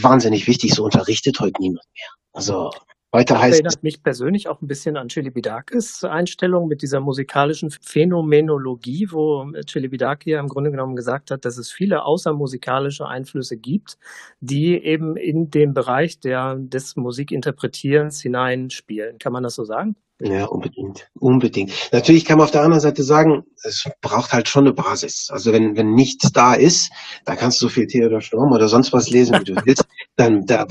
Wahnsinnig 0.00 0.48
wichtig, 0.48 0.74
so 0.74 0.84
unterrichtet 0.84 1.38
heute 1.38 1.60
niemand 1.60 1.86
mehr. 1.94 2.08
Also 2.32 2.70
Heute 3.10 3.32
das 3.32 3.42
heißt 3.42 3.54
erinnert 3.54 3.82
mich 3.82 4.02
persönlich 4.02 4.48
auch 4.48 4.60
ein 4.60 4.66
bisschen 4.66 4.98
an 4.98 5.08
Chilibidakis 5.08 6.04
Einstellung 6.04 6.68
mit 6.68 6.82
dieser 6.82 7.00
musikalischen 7.00 7.70
Phänomenologie, 7.70 9.08
wo 9.10 9.50
Chilibidaki 9.64 10.30
ja 10.32 10.40
im 10.40 10.48
Grunde 10.48 10.70
genommen 10.70 10.94
gesagt 10.94 11.30
hat, 11.30 11.46
dass 11.46 11.56
es 11.56 11.72
viele 11.72 12.04
außermusikalische 12.04 13.06
Einflüsse 13.06 13.56
gibt, 13.56 13.96
die 14.40 14.74
eben 14.84 15.16
in 15.16 15.50
den 15.50 15.72
Bereich 15.72 16.20
der, 16.20 16.56
des 16.56 16.96
Musikinterpretierens 16.96 18.20
hineinspielen. 18.20 19.18
Kann 19.18 19.32
man 19.32 19.42
das 19.42 19.54
so 19.54 19.64
sagen? 19.64 19.96
Ja, 20.20 20.46
unbedingt. 20.46 21.08
Unbedingt. 21.14 21.72
Natürlich 21.92 22.24
kann 22.24 22.38
man 22.38 22.46
auf 22.46 22.50
der 22.50 22.62
anderen 22.62 22.80
Seite 22.80 23.04
sagen, 23.04 23.44
es 23.62 23.88
braucht 24.00 24.32
halt 24.32 24.48
schon 24.48 24.64
eine 24.64 24.74
Basis. 24.74 25.28
Also 25.30 25.52
wenn, 25.52 25.76
wenn 25.76 25.94
nichts 25.94 26.32
da 26.32 26.54
ist, 26.54 26.90
da 27.24 27.36
kannst 27.36 27.60
du 27.62 27.66
so 27.66 27.70
viel 27.70 27.86
Theodor 27.86 28.20
Storm 28.20 28.52
oder 28.52 28.68
sonst 28.68 28.92
was 28.92 29.10
lesen, 29.10 29.38
wie 29.38 29.44
du 29.44 29.54
willst, 29.64 29.84
dann, 30.16 30.44
da, 30.44 30.64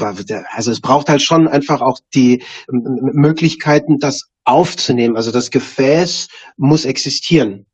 also 0.52 0.72
es 0.72 0.82
braucht 0.82 1.08
halt 1.08 1.22
schon 1.22 1.48
einfach 1.48 1.80
auch 1.80 2.00
die 2.14 2.44
Möglichkeiten, 2.70 4.00
das 4.00 4.24
aufzunehmen. 4.44 5.16
Also 5.16 5.32
das 5.32 5.50
Gefäß 5.50 6.28
muss 6.58 6.84
existieren 6.84 7.68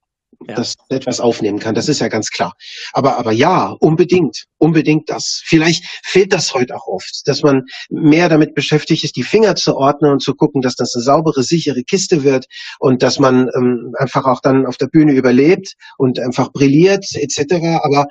ja. 0.47 0.55
das 0.55 0.75
etwas 0.89 1.19
aufnehmen 1.19 1.59
kann. 1.59 1.75
Das 1.75 1.89
ist 1.89 1.99
ja 1.99 2.07
ganz 2.07 2.29
klar. 2.29 2.53
Aber, 2.91 3.17
aber 3.17 3.31
ja, 3.31 3.75
unbedingt, 3.79 4.45
unbedingt 4.57 5.09
das. 5.09 5.41
Vielleicht 5.43 5.85
fehlt 6.03 6.33
das 6.33 6.53
heute 6.53 6.75
auch 6.75 6.87
oft, 6.87 7.21
dass 7.25 7.43
man 7.43 7.63
mehr 7.89 8.29
damit 8.29 8.55
beschäftigt 8.55 9.03
ist, 9.03 9.15
die 9.15 9.23
Finger 9.23 9.55
zu 9.55 9.75
ordnen 9.75 10.11
und 10.11 10.21
zu 10.21 10.33
gucken, 10.33 10.61
dass 10.61 10.75
das 10.75 10.93
eine 10.95 11.03
saubere, 11.03 11.43
sichere 11.43 11.83
Kiste 11.83 12.23
wird 12.23 12.45
und 12.79 13.03
dass 13.03 13.19
man 13.19 13.49
ähm, 13.55 13.93
einfach 13.97 14.25
auch 14.25 14.41
dann 14.41 14.65
auf 14.65 14.77
der 14.77 14.87
Bühne 14.87 15.13
überlebt 15.13 15.73
und 15.97 16.19
einfach 16.19 16.51
brilliert 16.51 17.05
etc. 17.13 17.79
Aber 17.83 18.05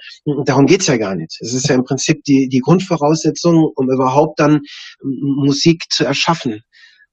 darum 0.44 0.66
geht's 0.66 0.86
ja 0.86 0.96
gar 0.96 1.14
nicht. 1.14 1.36
Es 1.40 1.52
ist 1.54 1.68
ja 1.68 1.74
im 1.74 1.84
Prinzip 1.84 2.22
die, 2.24 2.48
die 2.48 2.60
Grundvoraussetzung, 2.60 3.70
um 3.74 3.90
überhaupt 3.90 4.40
dann 4.40 4.60
Musik 5.02 5.84
zu 5.90 6.04
erschaffen. 6.04 6.62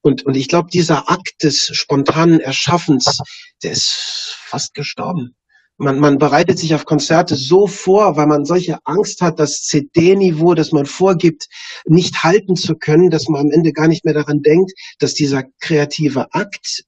Und, 0.02 0.26
und 0.26 0.36
ich 0.36 0.48
glaube, 0.48 0.70
dieser 0.72 1.10
Akt 1.10 1.44
des 1.44 1.70
spontanen 1.74 2.40
Erschaffens, 2.40 3.20
der 3.64 3.72
ist 3.72 4.36
fast 4.46 4.74
gestorben. 4.74 5.36
Man, 5.78 6.00
man 6.00 6.18
bereitet 6.18 6.60
sich 6.60 6.76
auf 6.76 6.86
Konzerte 6.86 7.36
so 7.36 7.66
vor, 7.66 8.18
weil 8.18 8.28
man 8.28 8.44
solche 8.44 8.80
Angst 8.86 9.22
hat, 9.22 9.40
das 9.40 9.62
CD-Niveau, 9.62 10.54
das 10.54 10.74
man 10.74 10.86
vorgibt, 10.86 11.48
nicht 11.86 12.24
halten 12.24 12.56
zu 12.56 12.76
können, 12.76 13.10
dass 13.10 13.30
man 13.30 13.42
am 13.42 13.52
Ende 13.52 13.72
gar 13.72 13.88
nicht 13.88 14.04
mehr 14.04 14.14
daran 14.14 14.42
denkt, 14.42 14.74
dass 15.00 15.14
dieser 15.14 15.44
kreative 15.62 16.34
Akt 16.34 16.84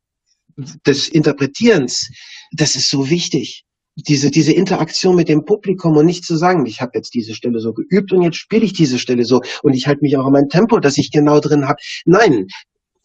des 0.85 1.07
Interpretierens, 1.07 2.09
das 2.51 2.75
ist 2.75 2.89
so 2.89 3.09
wichtig 3.09 3.65
diese, 3.95 4.31
diese 4.31 4.53
Interaktion 4.53 5.15
mit 5.15 5.29
dem 5.29 5.45
Publikum 5.45 5.97
und 5.97 6.05
nicht 6.05 6.23
zu 6.23 6.35
sagen, 6.35 6.65
ich 6.65 6.81
habe 6.81 6.91
jetzt 6.95 7.13
diese 7.13 7.35
Stelle 7.35 7.59
so 7.59 7.73
geübt 7.73 8.11
und 8.13 8.21
jetzt 8.21 8.37
spiele 8.37 8.65
ich 8.65 8.73
diese 8.73 8.99
Stelle 8.99 9.25
so 9.25 9.41
und 9.63 9.73
ich 9.73 9.87
halte 9.87 10.01
mich 10.01 10.17
auch 10.17 10.25
an 10.25 10.31
mein 10.31 10.49
Tempo, 10.49 10.79
das 10.79 10.97
ich 10.97 11.11
genau 11.11 11.39
drin 11.39 11.67
habe. 11.67 11.81
Nein, 12.05 12.47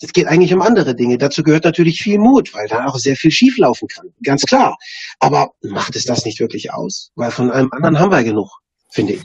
es 0.03 0.13
geht 0.13 0.27
eigentlich 0.27 0.53
um 0.53 0.61
andere 0.61 0.95
Dinge. 0.95 1.17
Dazu 1.17 1.43
gehört 1.43 1.65
natürlich 1.65 2.03
viel 2.03 2.19
Mut, 2.19 2.53
weil 2.55 2.69
da 2.69 2.87
auch 2.87 2.99
sehr 2.99 3.17
viel 3.17 3.31
schieflaufen 3.31 3.89
kann. 3.89 4.13
Ganz 4.23 4.43
klar. 4.43 4.77
Aber 5.21 5.53
macht 5.63 5.97
es 5.97 6.05
das 6.05 6.25
nicht 6.25 6.39
wirklich 6.39 6.73
aus? 6.73 7.11
Weil 7.15 7.31
von 7.31 7.51
einem 7.51 7.71
anderen 7.73 7.99
haben 7.99 8.11
wir 8.11 8.23
genug, 8.23 8.51
finde 8.91 9.15
ich. 9.15 9.23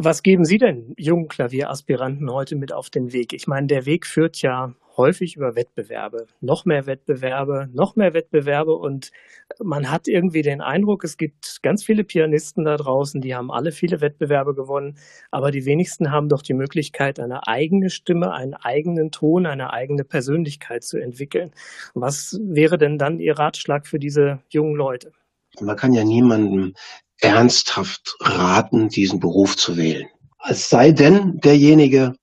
Was 0.00 0.22
geben 0.22 0.44
Sie 0.44 0.58
denn 0.58 0.94
jungen 0.96 1.26
Klavieraspiranten 1.26 2.30
heute 2.30 2.54
mit 2.54 2.72
auf 2.72 2.88
den 2.88 3.12
Weg? 3.12 3.32
Ich 3.32 3.48
meine, 3.48 3.66
der 3.66 3.84
Weg 3.84 4.06
führt 4.06 4.40
ja 4.40 4.72
häufig 4.98 5.36
über 5.36 5.56
Wettbewerbe. 5.56 6.26
Noch 6.42 6.66
mehr 6.66 6.86
Wettbewerbe, 6.86 7.70
noch 7.72 7.96
mehr 7.96 8.12
Wettbewerbe 8.12 8.74
und 8.74 9.10
man 9.58 9.90
hat 9.90 10.08
irgendwie 10.08 10.42
den 10.42 10.60
Eindruck, 10.60 11.04
es 11.04 11.16
gibt 11.16 11.62
ganz 11.62 11.82
viele 11.82 12.04
Pianisten 12.04 12.64
da 12.64 12.76
draußen, 12.76 13.20
die 13.22 13.34
haben 13.34 13.50
alle 13.50 13.72
viele 13.72 14.02
Wettbewerbe 14.02 14.54
gewonnen, 14.54 14.98
aber 15.30 15.50
die 15.50 15.64
wenigsten 15.64 16.10
haben 16.10 16.28
doch 16.28 16.42
die 16.42 16.52
Möglichkeit, 16.52 17.18
eine 17.20 17.46
eigene 17.46 17.88
Stimme, 17.88 18.34
einen 18.34 18.54
eigenen 18.54 19.10
Ton, 19.10 19.46
eine 19.46 19.72
eigene 19.72 20.04
Persönlichkeit 20.04 20.84
zu 20.84 20.98
entwickeln. 20.98 21.52
Was 21.94 22.38
wäre 22.42 22.76
denn 22.76 22.98
dann 22.98 23.20
Ihr 23.20 23.38
Ratschlag 23.38 23.86
für 23.86 23.98
diese 23.98 24.40
jungen 24.50 24.74
Leute? 24.74 25.12
Man 25.60 25.76
kann 25.76 25.92
ja 25.92 26.04
niemandem 26.04 26.74
ernsthaft 27.20 28.16
raten, 28.20 28.88
diesen 28.88 29.20
Beruf 29.20 29.56
zu 29.56 29.76
wählen. 29.76 30.08
Es 30.46 30.68
sei 30.68 30.92
denn, 30.92 31.38
derjenige 31.38 32.14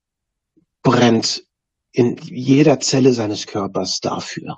brennt 0.83 1.45
in 1.95 2.17
jeder 2.23 2.79
Zelle 2.79 3.13
seines 3.13 3.47
Körpers 3.47 3.99
dafür. 4.01 4.58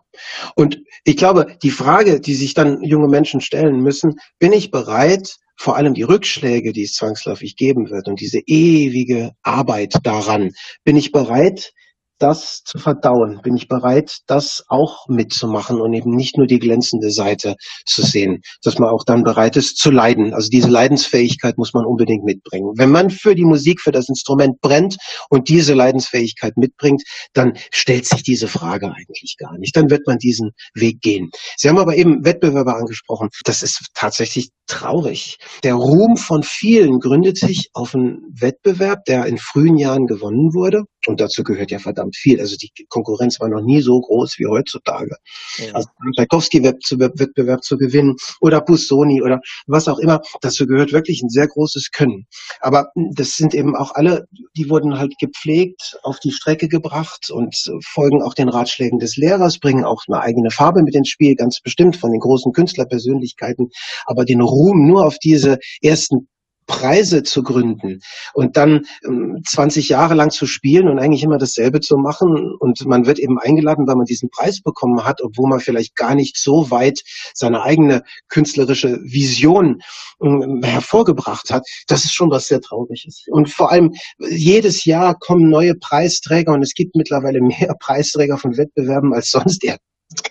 Und 0.55 0.81
ich 1.03 1.17
glaube, 1.17 1.57
die 1.61 1.71
Frage, 1.71 2.19
die 2.19 2.33
sich 2.33 2.53
dann 2.53 2.81
junge 2.83 3.07
Menschen 3.07 3.41
stellen 3.41 3.81
müssen, 3.81 4.15
bin 4.39 4.53
ich 4.53 4.71
bereit, 4.71 5.37
vor 5.55 5.75
allem 5.75 5.93
die 5.93 6.03
Rückschläge, 6.03 6.71
die 6.71 6.83
es 6.83 6.93
zwangsläufig 6.93 7.55
geben 7.55 7.89
wird 7.89 8.07
und 8.07 8.19
diese 8.19 8.39
ewige 8.45 9.31
Arbeit 9.43 9.95
daran, 10.03 10.51
bin 10.83 10.95
ich 10.95 11.11
bereit, 11.11 11.71
das 12.19 12.63
zu 12.63 12.77
verdauen? 12.77 13.39
Bin 13.43 13.55
ich 13.55 13.67
bereit, 13.67 14.17
das 14.27 14.63
auch 14.67 15.07
mitzumachen 15.07 15.79
und 15.81 15.93
eben 15.93 16.15
nicht 16.15 16.37
nur 16.37 16.47
die 16.47 16.59
glänzende 16.59 17.11
Seite 17.11 17.55
zu 17.85 18.01
sehen, 18.01 18.41
dass 18.63 18.79
man 18.79 18.89
auch 18.89 19.03
dann 19.05 19.23
bereit 19.23 19.57
ist 19.57 19.77
zu 19.77 19.91
leiden? 19.91 20.33
Also 20.33 20.49
diese 20.49 20.69
Leidensfähigkeit 20.69 21.57
muss 21.57 21.73
man 21.73 21.85
unbedingt 21.85 22.23
mitbringen. 22.23 22.71
Wenn 22.75 22.89
man 22.89 23.09
für 23.09 23.35
die 23.35 23.45
Musik, 23.45 23.81
für 23.81 23.91
das 23.91 24.09
Instrument 24.09 24.59
brennt 24.61 24.97
und 25.29 25.49
diese 25.49 25.73
Leidensfähigkeit 25.73 26.57
mitbringt, 26.57 27.03
dann 27.33 27.53
stellt 27.71 28.05
sich 28.05 28.23
diese 28.23 28.47
Frage 28.47 28.87
eigentlich 28.87 29.35
gar 29.37 29.57
nicht. 29.57 29.75
Dann 29.75 29.89
wird 29.89 30.07
man 30.07 30.17
diesen 30.17 30.51
Weg 30.73 31.01
gehen. 31.01 31.29
Sie 31.57 31.69
haben 31.69 31.77
aber 31.77 31.95
eben 31.95 32.25
Wettbewerber 32.25 32.75
angesprochen. 32.75 33.29
Das 33.45 33.63
ist 33.63 33.85
tatsächlich 33.93 34.49
traurig. 34.67 35.37
Der 35.63 35.75
Ruhm 35.75 36.17
von 36.17 36.43
vielen 36.43 36.99
gründet 36.99 37.37
sich 37.37 37.69
auf 37.73 37.95
einen 37.95 38.21
Wettbewerb, 38.39 39.05
der 39.05 39.25
in 39.25 39.37
frühen 39.37 39.77
Jahren 39.77 40.07
gewonnen 40.07 40.53
wurde. 40.53 40.83
Und 41.07 41.21
dazu 41.21 41.43
gehört 41.43 41.71
ja 41.71 41.79
verdammt 41.79 42.06
viel. 42.15 42.39
Also 42.39 42.55
die 42.55 42.71
Konkurrenz 42.89 43.39
war 43.39 43.49
noch 43.49 43.61
nie 43.61 43.81
so 43.81 43.99
groß 43.99 44.37
wie 44.39 44.47
heutzutage. 44.47 45.15
Ja. 45.57 45.73
Also 45.73 45.89
Tchaikovsky-Wettbewerb 46.15 47.63
zu 47.63 47.77
gewinnen 47.77 48.15
oder 48.41 48.61
Busoni 48.61 49.21
oder 49.21 49.39
was 49.65 49.87
auch 49.87 49.99
immer, 49.99 50.21
dazu 50.41 50.65
gehört 50.65 50.93
wirklich 50.93 51.21
ein 51.21 51.29
sehr 51.29 51.47
großes 51.47 51.91
Können. 51.91 52.27
Aber 52.59 52.91
das 53.13 53.31
sind 53.31 53.53
eben 53.53 53.75
auch 53.75 53.95
alle, 53.95 54.25
die 54.55 54.69
wurden 54.69 54.97
halt 54.97 55.13
gepflegt, 55.19 55.97
auf 56.03 56.19
die 56.19 56.31
Strecke 56.31 56.67
gebracht 56.67 57.29
und 57.29 57.55
folgen 57.85 58.21
auch 58.21 58.33
den 58.33 58.49
Ratschlägen 58.49 58.99
des 58.99 59.17
Lehrers, 59.17 59.59
bringen 59.59 59.83
auch 59.83 60.03
eine 60.07 60.21
eigene 60.21 60.51
Farbe 60.51 60.83
mit 60.83 60.95
ins 60.95 61.09
Spiel, 61.09 61.35
ganz 61.35 61.59
bestimmt 61.61 61.95
von 61.95 62.11
den 62.11 62.19
großen 62.19 62.51
Künstlerpersönlichkeiten. 62.53 63.69
Aber 64.05 64.25
den 64.25 64.41
Ruhm 64.41 64.87
nur 64.87 65.05
auf 65.05 65.17
diese 65.19 65.57
ersten 65.81 66.27
Preise 66.67 67.23
zu 67.23 67.41
gründen 67.43 68.01
und 68.33 68.57
dann 68.57 68.85
ähm, 69.05 69.41
20 69.45 69.89
Jahre 69.89 70.13
lang 70.13 70.29
zu 70.29 70.45
spielen 70.45 70.89
und 70.89 70.99
eigentlich 70.99 71.23
immer 71.23 71.37
dasselbe 71.37 71.79
zu 71.79 71.97
machen 71.97 72.53
und 72.59 72.85
man 72.85 73.05
wird 73.05 73.19
eben 73.19 73.39
eingeladen, 73.39 73.87
weil 73.87 73.95
man 73.95 74.05
diesen 74.05 74.29
Preis 74.29 74.61
bekommen 74.61 75.03
hat, 75.03 75.21
obwohl 75.23 75.49
man 75.49 75.59
vielleicht 75.59 75.95
gar 75.95 76.13
nicht 76.13 76.37
so 76.37 76.69
weit 76.69 77.01
seine 77.33 77.63
eigene 77.63 78.03
künstlerische 78.27 78.99
Vision 79.01 79.81
ähm, 80.21 80.61
hervorgebracht 80.63 81.49
hat. 81.49 81.65
Das 81.87 82.03
ist 82.03 82.13
schon 82.13 82.29
was 82.29 82.47
sehr 82.47 82.61
Trauriges. 82.61 83.23
Und 83.31 83.49
vor 83.49 83.71
allem 83.71 83.93
jedes 84.19 84.85
Jahr 84.85 85.17
kommen 85.17 85.49
neue 85.49 85.75
Preisträger 85.75 86.53
und 86.53 86.61
es 86.61 86.73
gibt 86.73 86.95
mittlerweile 86.95 87.41
mehr 87.41 87.75
Preisträger 87.79 88.37
von 88.37 88.57
Wettbewerben 88.57 89.13
als 89.13 89.31
sonst 89.31 89.65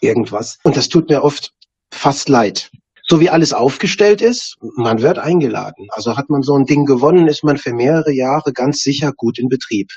irgendwas. 0.01 0.59
Und 0.63 0.77
das 0.77 0.89
tut 0.89 1.09
mir 1.09 1.25
oft 1.25 1.53
fast 1.91 2.29
leid 2.29 2.71
so 3.09 3.21
wie 3.21 3.31
alles 3.31 3.53
aufgestellt 3.53 4.21
ist, 4.21 4.57
man 4.77 5.01
wird 5.01 5.19
eingeladen. 5.19 5.87
Also 5.91 6.17
hat 6.17 6.29
man 6.29 6.43
so 6.43 6.55
ein 6.55 6.65
Ding 6.65 6.85
gewonnen, 6.85 7.29
ist 7.29 7.45
man 7.45 7.57
für 7.57 7.73
mehrere 7.73 8.13
Jahre 8.13 8.53
ganz 8.53 8.81
sicher 8.81 9.13
gut 9.17 9.39
in 9.39 9.49
Betrieb, 9.49 9.91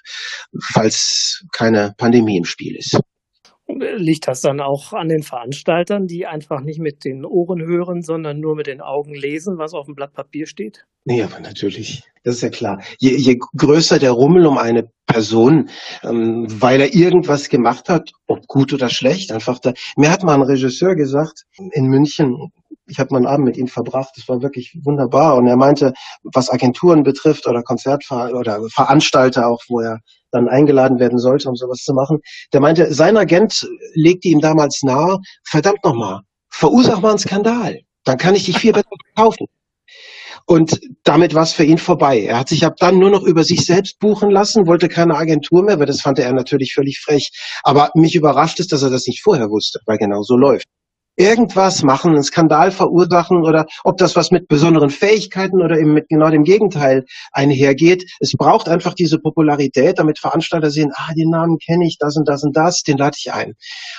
falls 0.72 1.44
keine 1.52 1.94
Pandemie 1.98 2.38
im 2.38 2.46
Spiel 2.46 2.76
ist. 2.76 3.00
Liegt 3.68 4.28
das 4.28 4.42
dann 4.42 4.62
auch 4.62 4.94
an 4.94 5.10
den 5.10 5.22
Veranstaltern, 5.22 6.08
die 6.08 6.26
einfach 6.26 6.62
nicht 6.62 6.80
mit 6.80 7.06
den 7.06 7.24
Ohren 7.24 7.62
hören, 7.62 8.02
sondern 8.02 8.40
nur 8.40 8.56
mit 8.56 8.66
den 8.66 8.82
Augen 8.82 9.14
lesen, 9.14 9.60
was 9.60 9.76
auf 9.76 9.86
dem 9.86 9.94
Blatt 9.94 10.14
Papier 10.14 10.48
steht? 10.48 10.86
Nee, 11.06 11.22
aber 11.22 11.40
natürlich. 11.40 12.04
Das 12.24 12.36
ist 12.36 12.42
ja 12.42 12.50
klar. 12.50 12.82
Je, 12.98 13.16
je 13.16 13.38
größer 13.58 14.00
der 14.00 14.12
Rummel 14.12 14.48
um 14.48 14.58
eine 14.58 14.90
Person, 15.06 15.70
ähm, 16.04 16.48
weil 16.50 16.82
er 16.82 16.96
irgendwas 16.96 17.50
gemacht 17.50 17.90
hat, 17.90 18.12
ob 18.28 18.48
gut 18.48 18.74
oder 18.74 18.90
schlecht, 18.90 19.32
einfach 19.32 19.60
da. 19.60 19.74
Mir 19.96 20.12
hat 20.12 20.24
mal 20.24 20.34
ein 20.34 20.42
Regisseur 20.42 20.96
gesagt, 20.96 21.46
in 21.58 21.86
München, 21.86 22.52
ich 22.90 23.00
habe 23.00 23.14
meinen 23.14 23.28
Abend 23.28 23.46
mit 23.46 23.58
ihm 23.58 23.68
verbracht, 23.68 24.12
das 24.16 24.28
war 24.28 24.42
wirklich 24.42 24.78
wunderbar. 24.84 25.38
Und 25.38 25.48
er 25.48 25.56
meinte, 25.56 25.94
was 26.24 26.50
Agenturen 26.50 27.04
betrifft 27.04 27.48
oder 27.48 27.64
Konzertver 27.64 28.32
oder 28.34 28.60
Veranstalter 28.70 29.48
auch, 29.48 29.62
wo 29.68 29.80
er 29.80 30.00
dann 30.32 30.48
eingeladen 30.48 31.00
werden 31.00 31.20
sollte, 31.20 31.50
um 31.50 31.56
sowas 31.56 31.80
zu 31.84 31.94
machen, 31.94 32.20
der 32.54 32.62
meinte, 32.62 32.94
sein 32.94 33.18
Agent 33.18 33.68
legte 33.94 34.28
ihm 34.28 34.42
damals 34.42 34.84
nahe, 34.84 35.18
verdammt 35.44 35.84
nochmal, 35.84 36.22
verursach 36.50 37.02
mal 37.02 37.10
einen 37.10 37.20
Skandal. 37.20 37.80
Dann 38.04 38.18
kann 38.18 38.36
ich 38.36 38.46
dich 38.46 38.58
viel 38.58 38.74
besser 38.74 38.90
verkaufen. 39.14 39.48
Und 40.46 40.80
damit 41.04 41.36
war 41.36 41.44
es 41.44 41.54
für 41.54 41.64
ihn 41.64 41.78
vorbei. 41.78 42.22
Er 42.22 42.40
hat 42.40 42.50
sich 42.50 42.66
ab 42.66 42.76
dann 42.80 42.98
nur 42.98 43.12
noch 43.12 43.24
über 43.24 43.44
sich 43.44 43.66
selbst 43.66 44.00
buchen 44.00 44.32
lassen, 44.32 44.66
wollte 44.66 44.90
keine 44.90 45.16
Agentur 45.16 45.64
mehr, 45.64 45.78
weil 45.78 45.86
das 45.86 46.02
fand 46.02 46.18
er 46.18 46.34
natürlich 46.34 46.74
völlig 46.74 47.00
frech. 47.00 47.30
Aber 47.64 47.92
mich 47.94 48.16
überrascht 48.16 48.60
es, 48.60 48.68
dass 48.68 48.82
er 48.82 48.90
das 48.90 49.06
nicht 49.06 49.22
vorher 49.22 49.50
wusste, 49.50 49.80
weil 49.86 49.98
genau 49.98 50.24
so 50.24 50.36
läuft 50.36 50.66
irgendwas 51.20 51.84
machen, 51.84 52.14
einen 52.14 52.24
Skandal 52.24 52.72
verursachen 52.72 53.44
oder 53.44 53.66
ob 53.84 53.98
das 53.98 54.16
was 54.16 54.32
mit 54.32 54.48
besonderen 54.48 54.90
Fähigkeiten 54.90 55.62
oder 55.62 55.78
eben 55.78 55.94
mit 55.94 56.08
genau 56.08 56.30
dem 56.30 56.46
Gegenteil 56.46 57.06
einhergeht. 57.34 58.10
Es 58.22 58.32
braucht 58.32 58.70
einfach 58.70 58.94
diese 58.94 59.20
Popularität, 59.20 60.00
damit 60.00 60.18
Veranstalter 60.18 60.72
sehen, 60.72 60.92
ah, 60.96 61.14
den 61.14 61.30
Namen 61.30 61.58
kenne 61.58 61.86
ich, 61.86 61.98
das 62.00 62.16
und 62.16 62.28
das 62.28 62.44
und 62.44 62.56
das, 62.56 62.84
den 62.84 62.98
lade 62.98 63.18
ich 63.20 63.34
ein. 63.34 63.56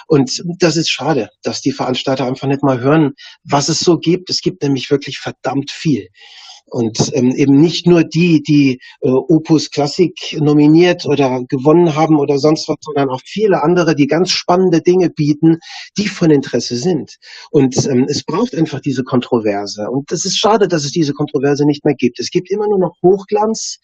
Und 0.06 0.42
das 0.58 0.78
ist 0.78 0.90
schade, 0.90 1.28
dass 1.42 1.60
die 1.60 1.72
Veranstalter 1.72 2.24
einfach 2.24 2.48
nicht 2.48 2.62
mal 2.62 2.80
hören, 2.80 3.12
was 3.44 3.68
es 3.68 3.80
so 3.80 3.98
gibt. 3.98 4.30
Es 4.30 4.40
gibt 4.40 4.62
nämlich 4.62 4.90
wirklich 4.90 5.18
verdammt 5.18 5.70
viel. 5.70 6.08
Und 6.70 7.10
ähm, 7.14 7.30
eben 7.32 7.60
nicht 7.60 7.86
nur 7.86 8.04
die, 8.04 8.42
die 8.42 8.80
äh, 9.00 9.08
Opus 9.10 9.70
Klassik 9.70 10.36
nominiert 10.40 11.04
oder 11.06 11.42
gewonnen 11.48 11.94
haben 11.94 12.18
oder 12.18 12.38
sonst 12.38 12.68
was, 12.68 12.76
sondern 12.80 13.10
auch 13.10 13.20
viele 13.24 13.62
andere, 13.62 13.94
die 13.94 14.06
ganz 14.06 14.30
spannende 14.30 14.80
Dinge 14.80 15.10
bieten, 15.10 15.58
die 15.98 16.08
von 16.08 16.30
Interesse 16.30 16.76
sind. 16.76 17.16
Und 17.50 17.76
ähm, 17.86 18.06
es 18.08 18.22
braucht 18.24 18.54
einfach 18.54 18.80
diese 18.80 19.04
Kontroverse. 19.04 19.88
Und 19.90 20.10
es 20.12 20.24
ist 20.24 20.38
schade, 20.38 20.68
dass 20.68 20.84
es 20.84 20.92
diese 20.92 21.12
Kontroverse 21.12 21.66
nicht 21.66 21.84
mehr 21.84 21.94
gibt. 21.94 22.20
Es 22.20 22.30
gibt 22.30 22.50
immer 22.50 22.68
nur 22.68 22.78
noch 22.78 22.94
Hochglanz 23.02 23.78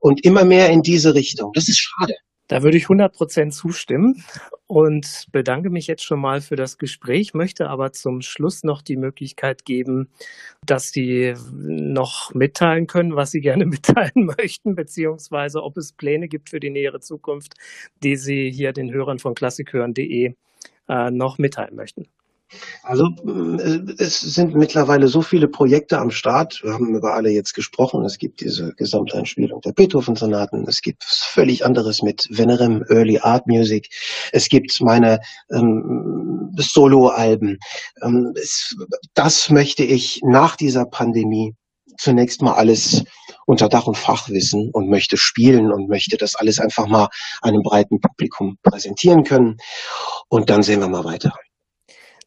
und 0.00 0.24
immer 0.24 0.44
mehr 0.44 0.70
in 0.70 0.82
diese 0.82 1.14
Richtung. 1.14 1.52
Das 1.54 1.68
ist 1.68 1.78
schade. 1.78 2.14
Da 2.46 2.62
würde 2.62 2.76
ich 2.76 2.84
100 2.84 3.14
Prozent 3.14 3.54
zustimmen 3.54 4.22
und 4.66 5.26
bedanke 5.32 5.70
mich 5.70 5.86
jetzt 5.86 6.04
schon 6.04 6.20
mal 6.20 6.42
für 6.42 6.56
das 6.56 6.76
Gespräch, 6.76 7.32
möchte 7.32 7.70
aber 7.70 7.92
zum 7.92 8.20
Schluss 8.20 8.64
noch 8.64 8.82
die 8.82 8.96
Möglichkeit 8.96 9.64
geben, 9.64 10.10
dass 10.66 10.90
Sie 10.90 11.34
noch 11.52 12.34
mitteilen 12.34 12.86
können, 12.86 13.16
was 13.16 13.30
Sie 13.30 13.40
gerne 13.40 13.64
mitteilen 13.64 14.26
möchten, 14.38 14.74
beziehungsweise 14.74 15.62
ob 15.62 15.78
es 15.78 15.92
Pläne 15.92 16.28
gibt 16.28 16.50
für 16.50 16.60
die 16.60 16.70
nähere 16.70 17.00
Zukunft, 17.00 17.54
die 18.02 18.16
Sie 18.16 18.50
hier 18.50 18.72
den 18.72 18.92
Hörern 18.92 19.18
von 19.18 19.34
klassikhören.de 19.34 20.34
äh, 20.88 21.10
noch 21.10 21.38
mitteilen 21.38 21.76
möchten. 21.76 22.06
Also 22.82 23.08
äh, 23.26 23.80
es 23.98 24.20
sind 24.20 24.54
mittlerweile 24.54 25.08
so 25.08 25.22
viele 25.22 25.48
Projekte 25.48 25.98
am 25.98 26.10
Start. 26.10 26.62
Wir 26.62 26.72
haben 26.72 26.94
über 26.94 27.14
alle 27.14 27.30
jetzt 27.30 27.54
gesprochen. 27.54 28.04
Es 28.04 28.18
gibt 28.18 28.40
diese 28.40 28.74
Gesamteinspielung 28.74 29.60
der 29.60 29.72
Beethoven-Sonaten. 29.72 30.66
Es 30.68 30.80
gibt 30.82 31.04
völlig 31.04 31.64
anderes 31.64 32.02
mit 32.02 32.24
Venerem 32.30 32.84
Early 32.88 33.18
Art 33.18 33.46
Music. 33.46 33.88
Es 34.32 34.48
gibt 34.48 34.80
meine 34.80 35.20
ähm, 35.50 36.52
Solo-Alben. 36.56 37.58
Ähm, 38.02 38.34
das 39.14 39.50
möchte 39.50 39.84
ich 39.84 40.20
nach 40.22 40.56
dieser 40.56 40.84
Pandemie 40.84 41.54
zunächst 41.96 42.42
mal 42.42 42.54
alles 42.54 43.04
unter 43.46 43.68
Dach 43.68 43.86
und 43.86 43.96
Fach 43.96 44.28
wissen 44.28 44.70
und 44.72 44.88
möchte 44.88 45.16
spielen 45.16 45.72
und 45.72 45.88
möchte 45.88 46.16
das 46.16 46.34
alles 46.34 46.58
einfach 46.58 46.86
mal 46.86 47.08
einem 47.42 47.62
breiten 47.62 48.00
Publikum 48.00 48.58
präsentieren 48.62 49.24
können. 49.24 49.58
Und 50.28 50.50
dann 50.50 50.62
sehen 50.62 50.80
wir 50.80 50.88
mal 50.88 51.04
weiter. 51.04 51.34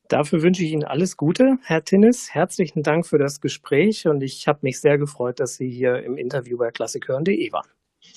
Dafür 0.09 0.41
wünsche 0.41 0.63
ich 0.63 0.71
Ihnen 0.71 0.85
alles 0.85 1.17
Gute, 1.17 1.57
Herr 1.63 1.83
Tinnis. 1.83 2.29
Herzlichen 2.33 2.81
Dank 2.81 3.05
für 3.05 3.17
das 3.17 3.41
Gespräch 3.41 4.07
und 4.07 4.21
ich 4.21 4.47
habe 4.47 4.59
mich 4.61 4.79
sehr 4.79 4.97
gefreut, 4.97 5.39
dass 5.39 5.55
Sie 5.55 5.69
hier 5.69 6.01
im 6.03 6.17
Interview 6.17 6.57
bei 6.57 6.71
klassikhören.de 6.71 7.51
waren. 7.51 7.67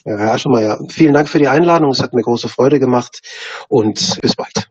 Ja, 0.04 0.16
Herr 0.16 0.34
Aschemeyer, 0.34 0.78
vielen 0.88 1.14
Dank 1.14 1.28
für 1.28 1.38
die 1.38 1.48
Einladung. 1.48 1.90
Es 1.90 2.00
hat 2.00 2.14
mir 2.14 2.22
große 2.22 2.48
Freude 2.48 2.78
gemacht 2.78 3.20
und 3.68 4.20
bis 4.22 4.36
bald. 4.36 4.70